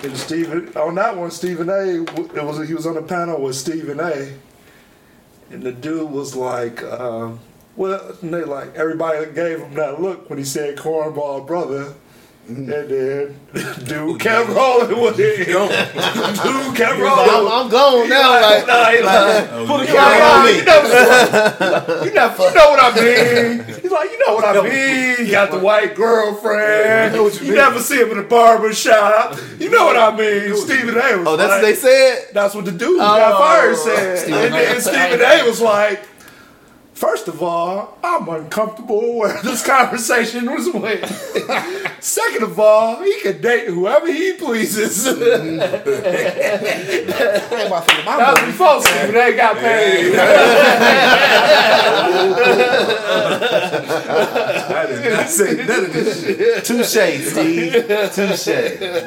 [0.03, 2.03] And Stephen on that one, Stephen A.
[2.03, 4.33] It was he was on a panel with Stephen A.
[5.51, 7.39] And the dude was like, um,
[7.75, 11.93] well, they like everybody gave him that look when he said cornball brother.
[12.49, 13.39] And then
[13.85, 15.45] dude kept rolling with it.
[15.47, 17.51] dude kept I'm, rolling.
[17.53, 18.41] I'm gone now.
[18.41, 20.57] Like, Nah, he like, put oh, a you camera on know, me.
[20.57, 23.63] you know, you know, you know what I mean.
[23.81, 24.61] He's like, you know what I
[25.17, 25.25] mean.
[25.27, 27.15] You got the white girlfriend.
[27.15, 29.37] You, never see him in a barber shop.
[29.59, 30.55] You know what I mean.
[30.55, 31.17] Stephen A.
[31.17, 32.29] was Oh, that's what they said.
[32.33, 33.37] that's what the dude who got Oh.
[33.37, 34.17] fired said.
[34.19, 35.47] Stephen and then Stephen A.
[35.47, 36.01] was like,
[36.99, 41.05] First of all, I'm uncomfortable where this conversation was went.
[42.03, 45.07] Second of all, he can date whoever he pleases.
[45.07, 46.01] I ain't about to
[47.07, 48.45] That was my money.
[48.47, 49.33] before Stephen A.
[49.33, 50.13] got paid.
[54.75, 56.65] I did not say none of this shit.
[56.65, 57.87] Touche, Steve.
[58.13, 58.47] Touche.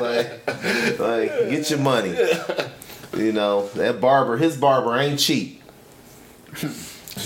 [0.01, 2.17] Like, like, get your money.
[3.19, 4.39] You know that barber.
[4.39, 5.63] His barber ain't cheap.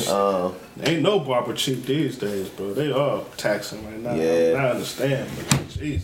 [0.08, 2.72] Uh, Ain't no barber cheap these days, bro.
[2.74, 4.14] They are taxing right now.
[4.14, 4.54] Yeah.
[4.58, 6.02] I understand, but jeez.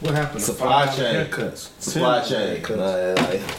[0.00, 1.14] What happened Supply 5 chain.
[1.26, 1.68] haircuts?
[1.78, 2.62] supply 10 chain.
[2.62, 3.58] haircuts.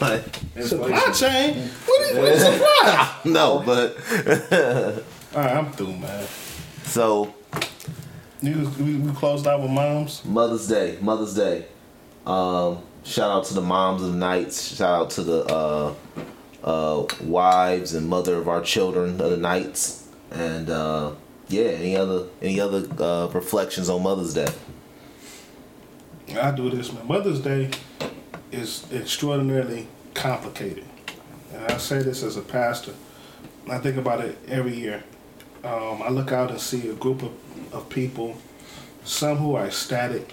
[0.56, 1.68] like, Supply chain?
[1.86, 3.16] What is, what is supply?
[3.24, 3.96] no, but
[5.36, 6.26] All right, I'm through, man.
[6.84, 7.32] so
[8.40, 10.24] You, we, we closed out with moms.
[10.24, 10.98] Mother's Day.
[11.00, 11.66] Mother's Day.
[12.26, 14.74] Um, shout out to the moms of the knights.
[14.76, 15.94] Shout out to the uh,
[16.64, 20.08] uh, wives and mother of our children of the knights.
[20.30, 21.12] And uh,
[21.48, 24.48] yeah, any other any other uh, reflections on Mother's Day?
[26.40, 27.06] I do this, man.
[27.06, 27.70] Mother's Day
[28.50, 30.84] is extraordinarily complicated.
[31.52, 32.94] And I say this as a pastor.
[33.68, 35.04] I think about it every year.
[35.64, 37.32] Um, I look out and see a group of,
[37.72, 38.36] of people,
[39.04, 40.32] some who are ecstatic.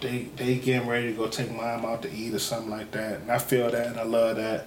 [0.00, 3.20] They they getting ready to go take mom out to eat or something like that.
[3.20, 4.66] And I feel that and I love that.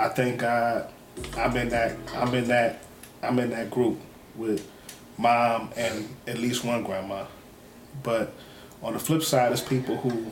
[0.00, 0.90] I thank God
[1.36, 2.80] I'm in that I'm in that
[3.22, 4.00] I'm in that group
[4.34, 4.66] with
[5.18, 7.26] mom and at least one grandma.
[8.02, 8.32] But
[8.82, 10.30] on the flip side, it's people who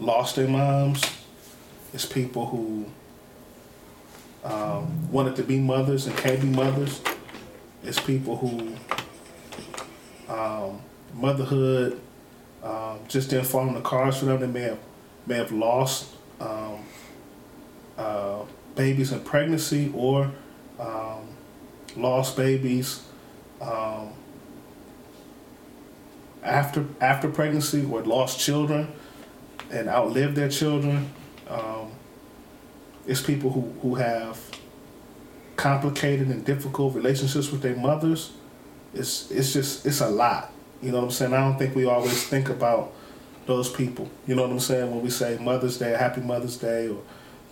[0.00, 1.04] lost their moms.
[1.92, 2.86] It's people who
[4.42, 7.02] um, wanted to be mothers and can't be mothers.
[7.82, 8.74] It's people who
[10.32, 10.80] um,
[11.12, 12.00] motherhood
[12.62, 14.40] um, just didn't fall in the cards for them.
[14.40, 14.78] They may have
[15.26, 16.08] may have lost
[16.40, 16.86] um,
[17.98, 18.42] uh,
[18.74, 20.32] babies in pregnancy or
[20.78, 21.22] um,
[21.96, 23.02] lost babies
[23.60, 24.10] um,
[26.42, 28.92] after after pregnancy or lost children
[29.70, 31.10] and outlived their children.
[31.48, 31.90] Um,
[33.06, 34.38] it's people who, who have
[35.56, 38.32] complicated and difficult relationships with their mothers.
[38.92, 40.50] It's it's just it's a lot.
[40.82, 41.32] You know what I'm saying?
[41.32, 42.92] I don't think we always think about
[43.46, 44.10] those people.
[44.26, 44.90] You know what I'm saying?
[44.90, 47.00] When we say Mother's Day, Happy Mother's Day, or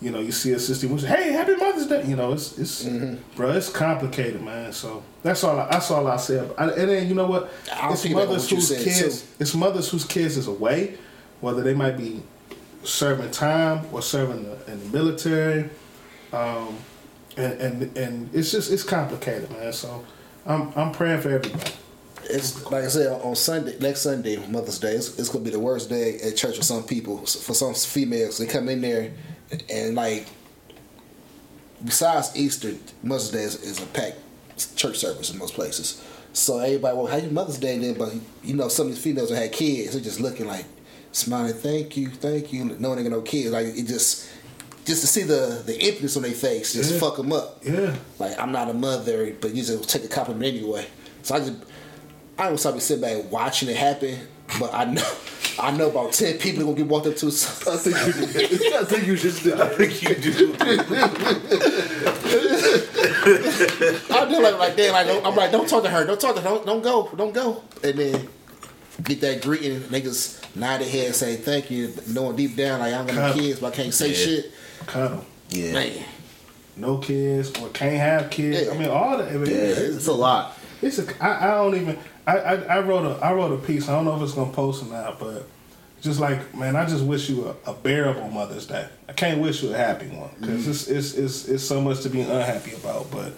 [0.03, 2.83] you know, you see a sister, say, "Hey, Happy Mother's Day." You know, it's it's,
[3.35, 4.73] bro, it's complicated, man.
[4.73, 5.57] So that's all.
[5.57, 6.45] I, that's all I say.
[6.57, 7.51] I, and then you know what?
[7.71, 9.21] I'll It's mothers whose kids.
[9.21, 9.27] too.
[9.39, 10.97] It's mothers whose kids is away,
[11.39, 12.21] whether they might be
[12.83, 15.69] serving time or serving the, in the military,
[16.33, 16.77] um,
[17.37, 19.71] and, and and it's just it's complicated, man.
[19.71, 20.03] So
[20.45, 21.71] I'm I'm praying for everybody.
[22.29, 24.93] It's like I said on Sunday, next Sunday, Mother's Day.
[24.93, 27.17] It's, it's gonna be the worst day at church for some people.
[27.25, 29.11] For some females, they come in there
[29.69, 30.25] and like,
[31.83, 34.17] besides Easter, Mother's Day is, is a packed
[34.75, 36.03] church service in most places.
[36.33, 37.93] So everybody, well, how your Mother's Day then?
[37.95, 40.65] But you know, some of these females that had kids, they're just looking like
[41.11, 43.51] smiling, thank you, thank you, knowing they got no kids.
[43.51, 44.29] Like it just,
[44.85, 46.99] just to see the the emptiness on their face, just Yeah.
[46.99, 47.59] fuck them up.
[47.63, 47.95] Yeah.
[48.19, 50.85] Like I'm not a mother, but you just take a compliment anyway.
[51.21, 51.53] So I just
[52.37, 54.17] I don't stop sitting back watching it happen,
[54.59, 55.05] but I know
[55.59, 57.27] I know about ten people that gonna get walked up to.
[57.27, 58.75] I think you do.
[58.77, 59.53] I think you just do.
[59.61, 60.55] I think you do.
[64.15, 64.91] I do like like that.
[64.91, 66.05] Like I'm like, don't talk to her.
[66.05, 66.47] Don't talk to her.
[66.49, 67.09] Don't, don't go.
[67.15, 67.63] Don't go.
[67.83, 68.27] And then
[69.03, 69.79] get that greeting.
[69.81, 73.15] Niggas nod their head, and say thank you, knowing deep down like I don't got
[73.15, 73.39] no Kind of.
[73.45, 74.13] kids, but I can't say Yeah.
[74.15, 74.51] shit.
[74.87, 75.73] Kind of Yeah.
[75.73, 76.05] Man,
[76.77, 78.69] no kids or can't have kids.
[78.69, 79.29] I mean, all that.
[79.29, 80.57] I mean, Yeah, it's a lot.
[80.83, 81.23] It's a.
[81.23, 81.97] I, I don't even.
[82.27, 83.89] I, I I wrote a I wrote a piece.
[83.89, 85.47] I don't know if it's gonna post or not, but
[86.01, 88.87] just like man, I just wish you a, a bearable Mother's Day.
[89.07, 92.09] I can't wish you a happy one because it's, it's it's it's so much to
[92.09, 93.09] be unhappy about.
[93.11, 93.33] But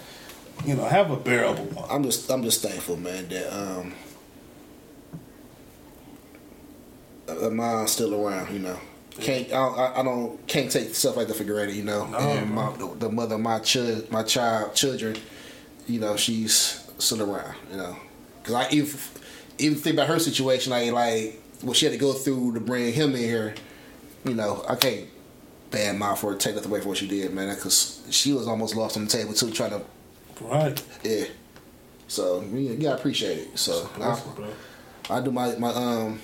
[0.66, 1.88] you know, have a bearable one.
[1.90, 3.94] I'm just I'm just thankful, man, that um
[7.28, 8.54] that mom's still around.
[8.54, 8.80] You know,
[9.20, 11.76] can't I don't, I- don't can't take stuff like that for granted.
[11.76, 15.18] You know, No, and my, the, the mother of my child, my child, children,
[15.88, 17.56] you know, she's still around.
[17.72, 17.98] You know,
[18.42, 19.00] because I even
[19.58, 22.94] even think about her situation, like like what she had to go through to bring
[22.94, 23.56] him in here.
[24.24, 25.08] You know, I can't
[25.72, 28.76] bad mouth her, take nothing away from what she did, man, because she was almost
[28.76, 29.82] lost on the table too, trying to
[30.42, 30.82] Right.
[31.04, 31.26] yeah.
[32.08, 33.58] So yeah, you gotta appreciate it.
[33.58, 36.20] So I, I do my my um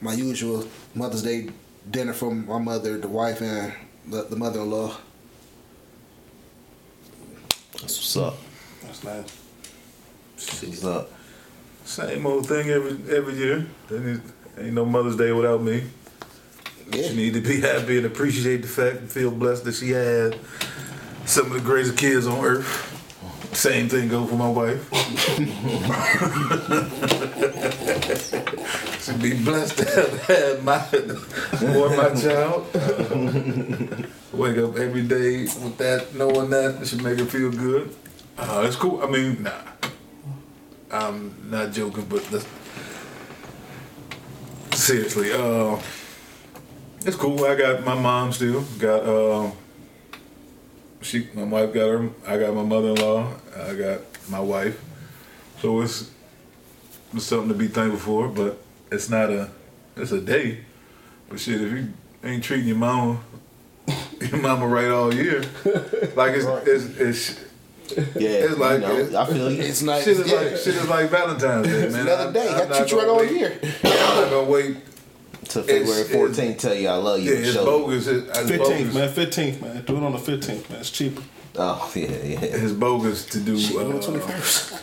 [0.00, 1.48] my usual Mother's Day
[1.90, 3.72] dinner from my mother, the wife, and
[4.06, 4.96] the, the mother-in-law.
[7.72, 8.36] That's what's up.
[8.82, 9.45] That's nice.
[10.36, 11.10] What's up.
[11.86, 13.66] Same old thing every every year.
[13.88, 14.20] It
[14.58, 15.84] ain't no Mother's Day without me.
[16.92, 17.08] Yeah.
[17.08, 20.38] She need to be happy and appreciate the fact and feel blessed that she had
[21.24, 22.92] some of the greatest kids on earth.
[23.54, 24.92] Same thing go for my wife.
[29.02, 30.84] Should be blessed to have had my
[31.72, 32.66] more my child.
[34.34, 37.94] Wake up every day with that, knowing that it should make her feel good.
[38.36, 39.02] Uh, it's cool.
[39.02, 39.52] I mean, nah.
[40.96, 42.46] I'm not joking, but that's,
[44.72, 45.78] seriously, uh,
[47.04, 47.44] it's cool.
[47.44, 48.62] I got my mom still.
[48.78, 49.50] Got uh,
[51.02, 52.10] she, my wife got her.
[52.26, 53.32] I got my mother-in-law.
[53.68, 54.82] I got my wife.
[55.60, 56.10] So it's
[57.14, 58.28] it's something to be thankful for.
[58.28, 58.58] But
[58.90, 59.50] it's not a
[59.96, 60.64] it's a day.
[61.28, 61.92] But shit, if you
[62.24, 63.20] ain't treating your mama
[64.20, 65.42] your mama right all year,
[66.16, 67.45] like it's it's, it's
[68.16, 69.62] Yeah, It's like- you know, I feel you.
[69.62, 70.04] It's nice.
[70.04, 70.36] shit is yeah.
[70.36, 72.00] like shit is like Valentine's Day, man.
[72.06, 72.48] Another day.
[72.48, 73.58] I'm I not treat you right gonna all year.
[73.84, 73.90] I'm
[74.22, 74.76] not gonna wait.
[75.50, 77.32] To February 14th, tell you I love you.
[77.32, 78.06] Yeah, it's show bogus.
[78.08, 78.58] It- It's Fifteenth,
[78.92, 78.94] bogus.
[78.94, 79.08] man.
[79.12, 79.82] Fifteenth, man.
[79.84, 80.80] Do it on the fifteenth, man.
[80.80, 81.22] It's cheaper.
[81.58, 82.40] Oh yeah, yeah.
[82.42, 83.56] It's bogus to do.
[83.58, 84.82] Shit, on the Uh, 21st.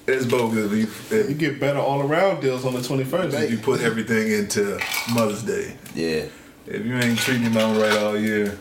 [0.06, 3.34] it's bogus if, You if, get better all around deals on the twenty first.
[3.36, 4.78] if you put everything into
[5.14, 5.76] Mother's Day.
[5.94, 6.24] Yeah.
[6.66, 8.58] If you ain't treating your mom right all year,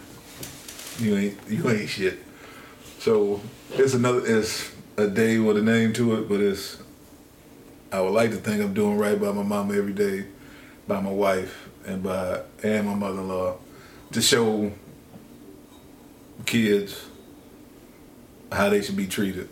[1.00, 2.20] you ain't you ain't shit.
[3.00, 3.40] So
[3.72, 6.78] it's another it's a day with a name to it, but it's
[7.94, 10.26] I would like to think I'm doing right by my mama every day,
[10.86, 13.56] by my wife and by and my mother in law
[14.12, 14.74] to show
[16.46, 17.06] kids
[18.52, 19.48] how they should be treated.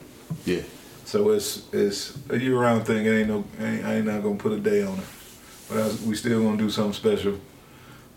[0.46, 0.64] Yeah.
[1.06, 3.06] So it's it's a year round thing.
[3.06, 5.06] It ain't no ain't, I ain't not gonna put a day on it,
[5.70, 7.40] but I, we still gonna do something special.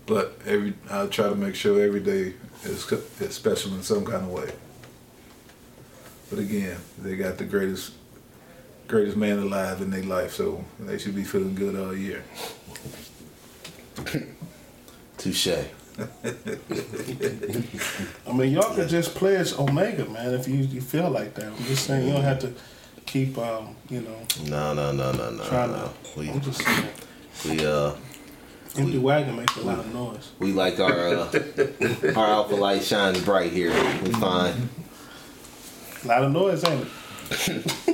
[0.07, 2.35] But every I'll try to make sure every day
[2.65, 2.91] is,
[3.21, 4.51] is special in some kind of way.
[6.31, 7.93] But again, they got the greatest
[8.87, 12.25] greatest man alive in their life, so they should be feeling good all year.
[15.19, 15.49] Touche.
[18.27, 21.47] I mean, y'all could just pledge Omega, man, if you, you feel like that.
[21.47, 22.53] I'm just saying, you don't have to
[23.07, 24.17] keep, um, you know,
[24.47, 25.91] No, no, no, no, no, trying no.
[26.15, 26.19] to.
[26.19, 26.89] We I'm just saying,
[27.49, 27.93] we uh
[28.77, 30.31] empty wagon makes a lot of noise.
[30.39, 31.33] we like our uh,
[32.17, 33.73] our alpha light shines bright here.
[34.03, 34.69] We fine.
[36.03, 36.87] A lot of noise, ain't
[37.31, 37.67] it?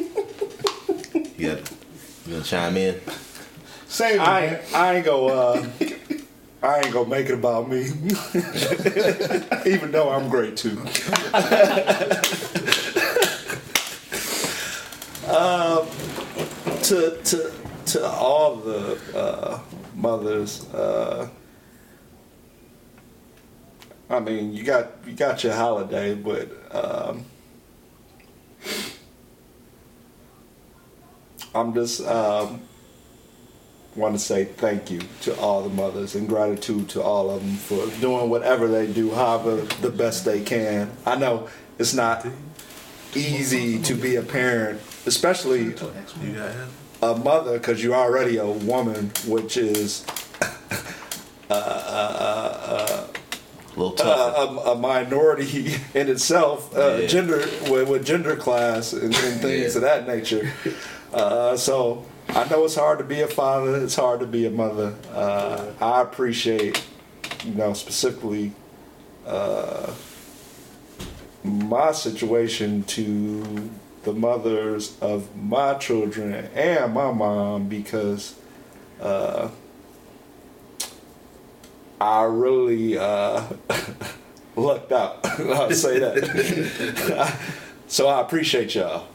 [1.39, 1.71] You got
[2.27, 2.99] you gonna chime in?
[3.89, 4.55] Save it, I man.
[4.55, 5.29] ain't, I ain't go.
[5.29, 5.67] Uh,
[6.63, 7.81] I ain't gonna make it about me,
[9.71, 10.79] even though I'm great too.
[15.29, 15.87] um,
[16.85, 17.53] to to
[17.87, 19.61] to all the uh,
[19.95, 20.65] mothers.
[20.73, 21.29] Uh,
[24.09, 27.27] I mean, you got you got your holiday, but um,
[31.57, 32.61] I'm just um,
[33.95, 37.55] want to say thank you to all the mothers and gratitude to all of them
[37.57, 40.91] for doing whatever they do, however the best they can.
[41.07, 42.27] I know it's not
[43.15, 45.75] easy to be a parent, especially
[47.03, 50.05] a mother, because you're already a woman, which is
[51.49, 53.09] A
[53.77, 57.07] little uh, a, a minority in itself, uh, Yeah.
[57.07, 57.39] gender
[57.71, 60.53] with, with gender class and, and things of that nature.
[61.13, 63.83] Uh, so I know it's hard to be a father.
[63.83, 64.95] It's hard to be a mother.
[65.13, 66.85] Uh, I appreciate,
[67.45, 68.53] you know, specifically
[69.27, 69.93] uh,
[71.43, 73.71] my situation to
[74.03, 78.35] the mothers of my children and my mom because.
[79.01, 79.51] Uh,
[82.01, 83.43] I really uh,
[84.57, 85.25] lucked out.
[85.41, 87.39] I'll say that.
[87.87, 89.07] so I appreciate y'all.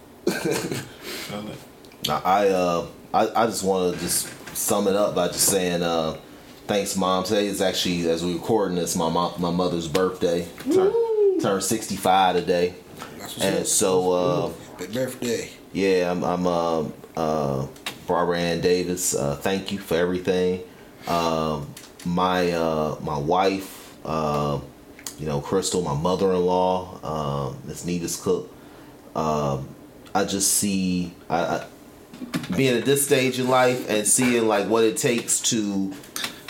[2.07, 5.83] Now, I uh I, I just want to just sum it up by just saying
[5.83, 6.17] uh
[6.67, 7.23] thanks mom.
[7.23, 10.47] Today is actually as we're recording this my mom, my mother's birthday.
[10.73, 12.73] Turn, turned 65 today.
[13.19, 15.49] That's and so uh Big birthday.
[15.73, 17.67] yeah I'm, I'm uh, uh
[18.07, 19.13] Barbara Ann Davis.
[19.15, 20.61] Uh thank you for everything.
[21.07, 21.73] Um
[22.05, 24.59] my uh my wife uh
[25.19, 28.51] you know Crystal my mother-in-law um Miss Nevis Cook.
[29.15, 29.67] Um
[30.15, 31.65] I just see I, I
[32.55, 35.93] being at this stage in life and seeing like what it takes to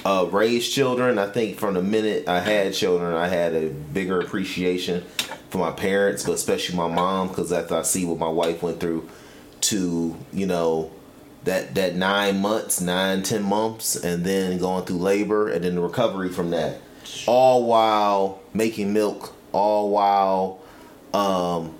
[0.05, 1.17] uh, raise children.
[1.17, 5.03] I think from the minute I had children, I had a bigger appreciation
[5.49, 8.79] for my parents, but especially my mom, because after I see what my wife went
[8.79, 9.07] through,
[9.61, 10.91] to you know
[11.43, 15.81] that that nine months, nine ten months, and then going through labor and then the
[15.81, 16.81] recovery from that,
[17.27, 20.59] all while making milk, all while
[21.13, 21.75] um,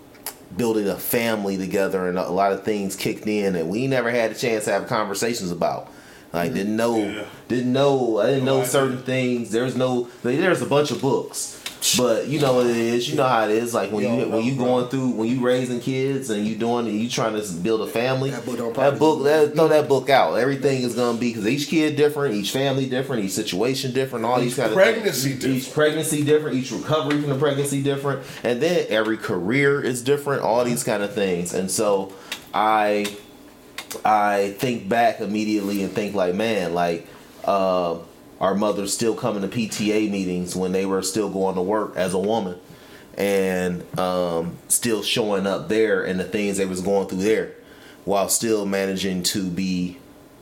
[0.58, 4.32] building a family together and a lot of things kicked in and we never had
[4.32, 5.90] a chance to have conversations about
[6.34, 7.26] like didn't know Yeah.
[7.48, 8.70] didn't know i didn't No know idea.
[8.72, 11.61] certain things there's no like, there's a bunch of books
[11.98, 13.10] but you know what it is.
[13.10, 13.74] You know how it is.
[13.74, 16.88] Like when Yeah, you when you going through when you raising kids and you doing
[16.88, 19.88] and you trying to build a family That book don't that book that, throw that
[19.88, 20.36] book out.
[20.36, 24.40] Everything is gonna be because each kid different each family different each situation different all
[24.40, 25.42] these Each kind of pregnancy things.
[25.42, 25.58] different.
[25.64, 28.22] each pregnancy different each recovery from the pregnancy different.
[28.44, 31.54] And then every career is different all these kind of things.
[31.54, 32.14] And so
[32.54, 33.06] i
[34.06, 37.08] i think back immediately and think like man like
[37.46, 37.98] uh,
[38.42, 42.14] our mothers still coming to pta meetings when they were still going to work as
[42.14, 42.60] a woman
[43.18, 47.54] and um, still showing up there and the things they was going through there
[48.04, 49.98] while still managing to be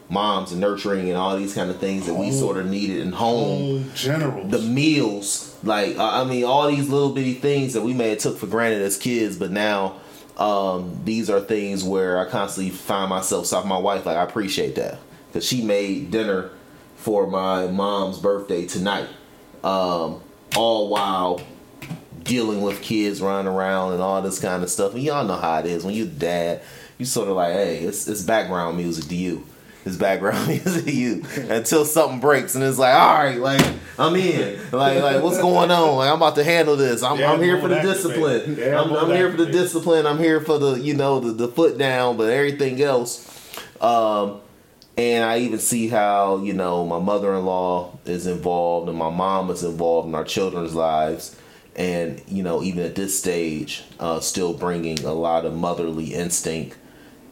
[0.08, 3.12] moms and nurturing and all these kind of things that we sort of needed in
[3.12, 4.50] home generals.
[4.50, 8.20] the meals like i I mean all these little bitty things that we may have
[8.20, 9.98] took for granted as kids but now
[10.38, 14.76] um, these are things where i constantly find myself stopping my wife like i appreciate
[14.76, 16.52] that because she made dinner
[17.00, 19.08] for my mom's birthday tonight.
[19.64, 20.22] Um,
[20.56, 21.42] all while
[22.24, 24.94] dealing with kids running around and all this kind of stuff.
[24.94, 25.84] And y'all know how it is.
[25.84, 26.62] When you dad
[26.98, 29.46] you sort of like hey it's, it's background music to you.
[29.86, 31.24] It's background music to you.
[31.50, 33.66] Until something breaks and it's like all right like
[33.98, 34.60] i'm in.
[34.72, 35.96] Like like what's going on?
[35.96, 37.02] Like i'm about to handle this.
[37.02, 38.62] I'm, I'm here for the discipline.
[38.62, 40.06] I'm, I'm I'm here for the discipline.
[40.06, 43.26] I'm here for the you know the, the foot down but everything else
[43.82, 44.42] um
[45.00, 49.10] and I even see how, you know, my mother in law is involved and my
[49.10, 51.38] mom is involved in our children's lives.
[51.78, 56.76] And, you know, even at this stage, uh, still bringing a lot of motherly instinct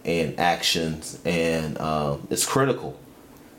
[0.05, 1.19] and actions.
[1.25, 2.97] And um, it's critical.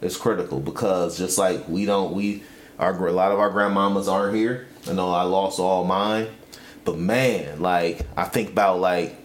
[0.01, 2.43] It's critical because just like we don't, we,
[2.79, 4.69] our, a lot of our grandmamas aren't here.
[4.89, 6.29] I know I lost all mine.
[6.87, 9.18] But man, like, I think about like,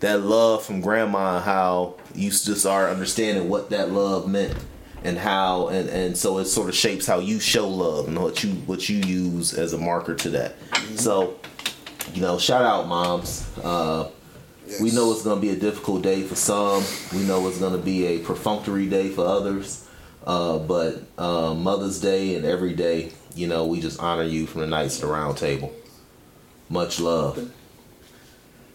[0.00, 4.56] that love from grandma and how you just are understanding what that love meant
[5.04, 8.42] and how and, and so it sort of shapes how you show love and what
[8.42, 10.56] you what you use as a marker to that.
[10.96, 11.38] So
[12.14, 13.48] you know shout out moms.
[13.62, 14.10] Uh
[14.82, 16.84] we know it's going to be a difficult day for some.
[17.14, 19.88] We know it's going to be a perfunctory day for others.
[20.26, 24.60] Uh, but uh, mother's day and every day you know we just honor you from
[24.60, 25.72] the knights at the round table.
[26.68, 27.50] Much love.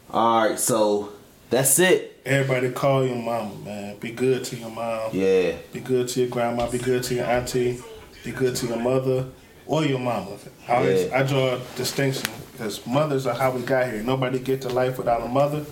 [0.10, 1.12] All right so
[1.54, 3.98] that's it Everybody call your mama, man.
[3.98, 5.10] Be good to your mom.
[5.12, 6.70] yeah Be good to your grandma.
[6.70, 7.82] Be good to your auntie.
[8.24, 9.26] Be good to your mother
[9.66, 10.38] or your mama.
[10.70, 11.20] I, always, Yeah.
[11.20, 14.02] I draw a distinction because mothers are how we got here.
[14.02, 15.66] Nobody get to life without a mother,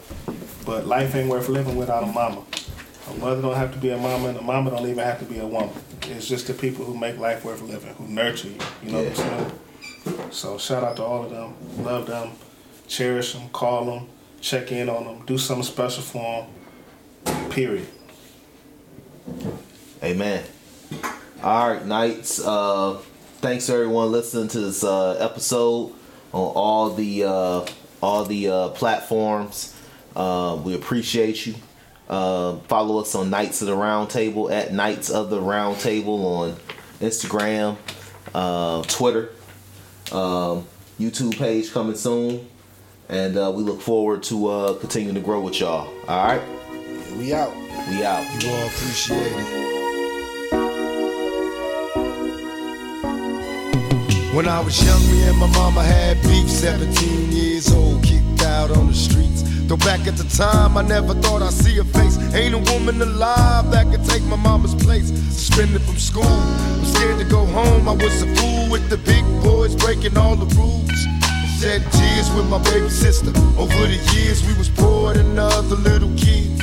[0.65, 2.41] but life ain't worth living without a mama.
[3.09, 5.25] A mother don't have to be a mama, and a mama don't even have to
[5.25, 5.69] be a woman.
[6.03, 8.57] It's just the people who make life worth living, who nurture you.
[8.83, 10.31] You know what I'm saying?
[10.31, 11.53] So shout out to all of them.
[11.85, 12.31] Love them.
[12.87, 13.47] Cherish them.
[13.53, 14.09] Call them.
[14.41, 15.25] Check in on them.
[15.25, 16.47] Do something special for
[17.25, 17.49] them.
[17.51, 17.87] Period.
[20.03, 20.43] Amen.
[21.43, 22.39] All right, Knights.
[22.43, 22.97] Uh,
[23.37, 25.93] thanks everyone listening to this uh, episode
[26.33, 27.65] on all the uh,
[28.01, 29.75] all the uh, platforms.
[30.15, 31.55] Uh, we appreciate you.
[32.09, 36.25] Uh, follow us on Knights of the Round Table at Knights of the Round Table
[36.25, 36.55] on
[36.99, 37.77] Instagram,
[38.33, 39.29] uh, Twitter,
[40.11, 40.67] um,
[40.99, 42.47] YouTube page coming soon,
[43.11, 45.93] and uh, we look forward to uh, continuing to grow with y'all.
[46.07, 46.41] All right,
[47.17, 47.53] We out.
[47.89, 48.23] we out.
[48.41, 49.71] You all appreciate it.
[54.33, 56.49] When I was young, me and my mama had beef.
[56.49, 59.43] 17 years old, kicked out on the streets.
[59.67, 62.17] Though back at the time, I never thought I'd see a face.
[62.33, 65.09] Ain't a woman alive that could take my mama's place.
[65.35, 67.89] Suspended from school, I'm scared to go home.
[67.89, 71.20] I was a fool with the big boys breaking all the rules.
[71.61, 73.29] Shed tears with my baby sister.
[73.55, 76.59] Over the years, we was poor than other little kids.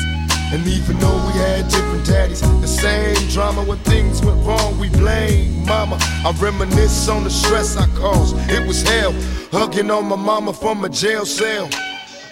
[0.53, 4.89] And even though we had different daddies, the same drama when things went wrong, we
[4.89, 5.99] blame mama.
[6.01, 8.35] I reminisce on the stress I caused.
[8.51, 9.12] It was hell,
[9.53, 11.66] hugging on my mama from a jail cell.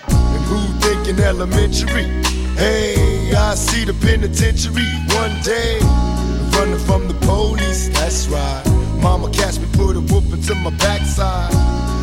[0.09, 2.11] And who thinking elementary?
[2.57, 5.79] Hey, I see the penitentiary one day.
[6.59, 8.65] Running from the police, that's right.
[9.01, 11.95] Mama catch me, put a whooping to my backside.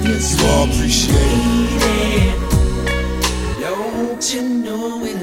[0.00, 0.70] love is appreciate.
[0.72, 2.40] appreciated.
[3.60, 5.14] Don't you know we